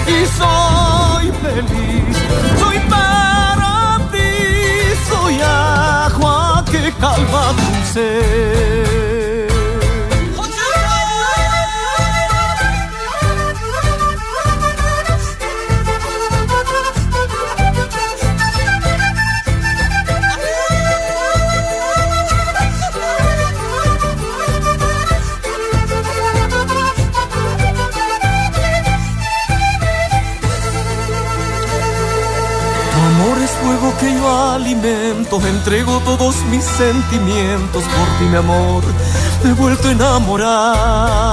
y 0.06 0.26
soy 0.38 1.09
feliz. 1.54 2.16
Soy 2.58 2.78
para 2.88 3.98
ti, 4.12 4.30
soy 5.08 5.40
agua 5.42 6.64
que 6.70 6.92
calma 6.92 7.54
tu 7.56 7.92
ser. 7.92 9.09
Entrego 35.38 36.00
todos 36.00 36.34
mis 36.50 36.64
sentimientos 36.64 37.84
por 37.84 38.18
ti, 38.18 38.24
mi 38.24 38.36
amor, 38.36 38.82
me 39.44 39.50
he 39.50 39.52
vuelto 39.52 39.86
a 39.88 39.92
enamorar. 39.92 41.30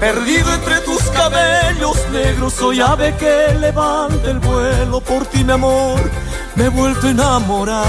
Perdido 0.00 0.52
entre 0.52 0.80
tus 0.80 1.02
cabellos 1.10 1.96
negros, 2.10 2.54
soy 2.54 2.80
ave 2.80 3.14
que 3.16 3.54
levanta 3.60 4.28
el 4.28 4.40
vuelo 4.40 5.00
por 5.00 5.24
ti, 5.26 5.44
mi 5.44 5.52
amor, 5.52 6.00
me 6.56 6.64
he 6.64 6.68
vuelto 6.68 7.06
a 7.06 7.10
enamorar. 7.10 7.84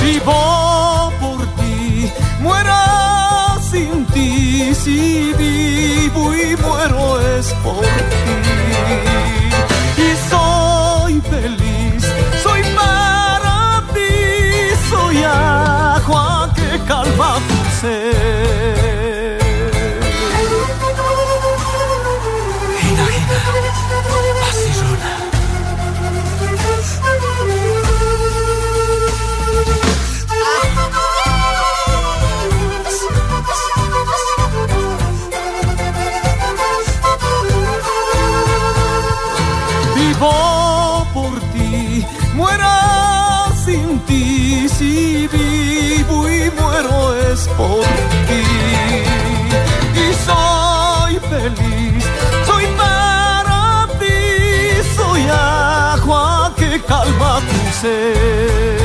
Vivo 0.00 1.12
por 1.20 1.44
ti, 1.56 2.08
muera 2.40 3.58
sin 3.68 4.06
ti, 4.06 4.72
si 4.76 5.32
vivo 5.36 6.32
y 6.34 6.56
muero 6.56 7.20
es 7.20 7.52
por 7.64 7.80
ti 7.80 8.50
y 9.98 10.16
soy 10.30 11.20
feliz. 11.20 11.69
Agua 15.18 16.50
que 16.54 16.78
calma 16.86 17.40
tu 17.48 17.80
ser. 17.80 18.89
Por 47.60 47.84
ti. 48.28 48.44
Y 50.04 50.06
soy 50.26 51.12
feliz, 51.30 52.04
soy 52.48 52.64
para 52.80 53.86
ti, 54.00 54.18
soy 54.96 55.22
agua 55.28 56.52
que 56.56 56.80
calma 56.90 57.40
tu 57.48 57.60
ser. 57.80 58.79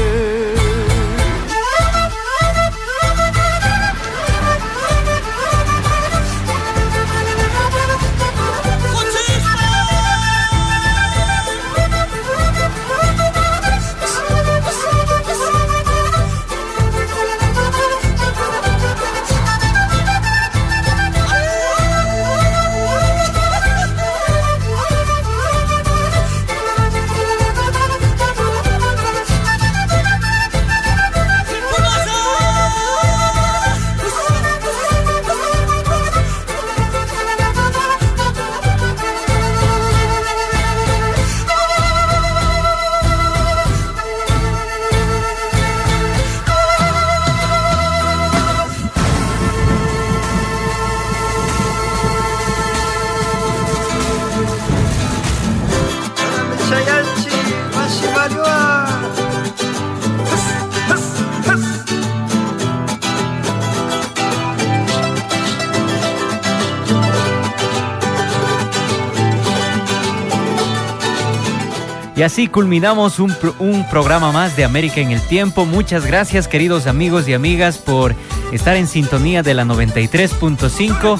Así 72.26 72.48
culminamos 72.48 73.20
un, 73.20 73.34
pro- 73.34 73.56
un 73.60 73.88
programa 73.90 74.32
más 74.32 74.56
de 74.58 74.66
América 74.66 75.00
en 75.02 75.12
el 75.12 75.22
Tiempo. 75.22 75.66
Muchas 75.66 76.06
gracias 76.06 76.48
queridos 76.48 76.88
amigos 76.88 77.28
y 77.28 77.34
amigas 77.34 77.78
por 77.78 78.16
estar 78.52 78.76
en 78.76 78.88
sintonía 78.88 79.44
de 79.44 79.54
la 79.54 79.64
93.5. 79.66 81.20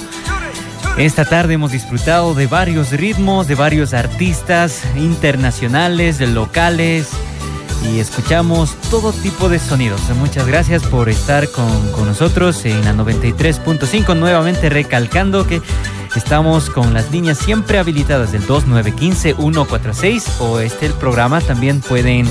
Esta 0.98 1.24
tarde 1.24 1.54
hemos 1.54 1.72
disfrutado 1.72 2.34
de 2.34 2.46
varios 2.46 2.90
ritmos, 2.92 3.46
de 3.48 3.54
varios 3.54 3.92
artistas 3.94 4.82
internacionales, 4.96 6.20
locales 6.20 7.08
y 7.92 7.98
escuchamos 8.00 8.74
todo 8.90 9.12
tipo 9.12 9.48
de 9.48 9.58
sonidos. 9.58 10.00
Muchas 10.18 10.46
gracias 10.46 10.82
por 10.84 11.08
estar 11.08 11.50
con, 11.50 11.92
con 11.92 12.06
nosotros 12.06 12.64
en 12.64 12.84
la 12.84 12.94
93.5. 12.94 14.16
Nuevamente 14.16 14.70
recalcando 14.70 15.46
que 15.46 15.60
estamos 16.16 16.70
con 16.70 16.94
las 16.94 17.10
líneas 17.10 17.38
siempre 17.38 17.78
habilitadas 17.78 18.32
del 18.32 18.46
2915-146 18.46 20.40
o 20.40 20.60
este 20.60 20.86
el 20.86 20.92
programa. 20.94 21.40
También 21.40 21.80
pueden 21.80 22.26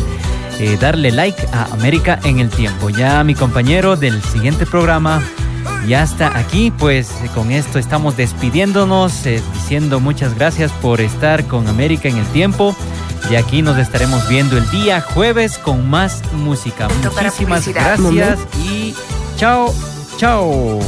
eh, 0.60 0.78
darle 0.80 1.12
like 1.12 1.48
a 1.52 1.66
América 1.74 2.20
en 2.24 2.40
el 2.40 2.50
tiempo. 2.50 2.90
Ya 2.90 3.24
mi 3.24 3.36
compañero 3.36 3.96
del 3.96 4.22
siguiente 4.24 4.66
programa 4.66 5.22
ya 5.88 6.04
está 6.04 6.38
aquí, 6.38 6.72
pues 6.72 7.12
eh, 7.24 7.30
con 7.34 7.52
esto 7.52 7.78
estamos 7.80 8.18
despidiéndonos, 8.18 9.26
eh, 9.26 9.42
diciendo 9.54 10.00
muchas 10.00 10.36
gracias 10.36 10.72
por 10.72 11.02
estar 11.02 11.46
con 11.46 11.68
América 11.68 12.10
en 12.10 12.18
el 12.18 12.26
tiempo. 12.28 12.76
Y 13.30 13.36
aquí 13.36 13.62
nos 13.62 13.78
estaremos 13.78 14.28
viendo 14.28 14.58
el 14.58 14.70
día 14.70 15.02
jueves 15.02 15.58
con 15.58 15.90
más 15.90 16.22
música. 16.34 16.88
Muchísimas 16.88 17.68
gracias 17.68 18.40
y 18.64 18.96
chao, 19.38 19.74
chao. 20.18 20.80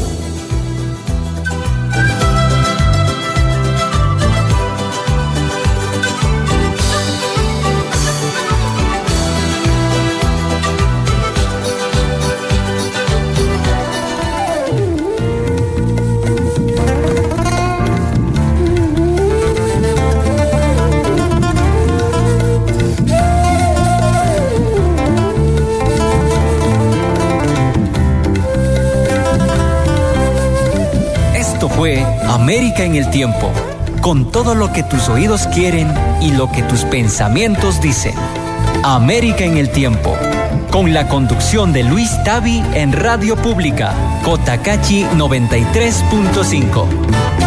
América 32.37 32.83
en 32.83 32.95
el 32.95 33.09
Tiempo, 33.09 33.51
con 33.99 34.31
todo 34.31 34.53
lo 34.53 34.71
que 34.71 34.83
tus 34.83 35.09
oídos 35.09 35.47
quieren 35.47 35.91
y 36.21 36.29
lo 36.29 36.51
que 36.51 36.61
tus 36.61 36.83
pensamientos 36.83 37.81
dicen. 37.81 38.13
América 38.83 39.43
en 39.43 39.57
el 39.57 39.71
Tiempo, 39.71 40.15
con 40.69 40.93
la 40.93 41.07
conducción 41.07 41.73
de 41.73 41.83
Luis 41.83 42.11
Tavi 42.23 42.63
en 42.75 42.93
Radio 42.93 43.37
Pública, 43.37 43.95
Cotacachi 44.23 45.03
93.5. 45.15 47.46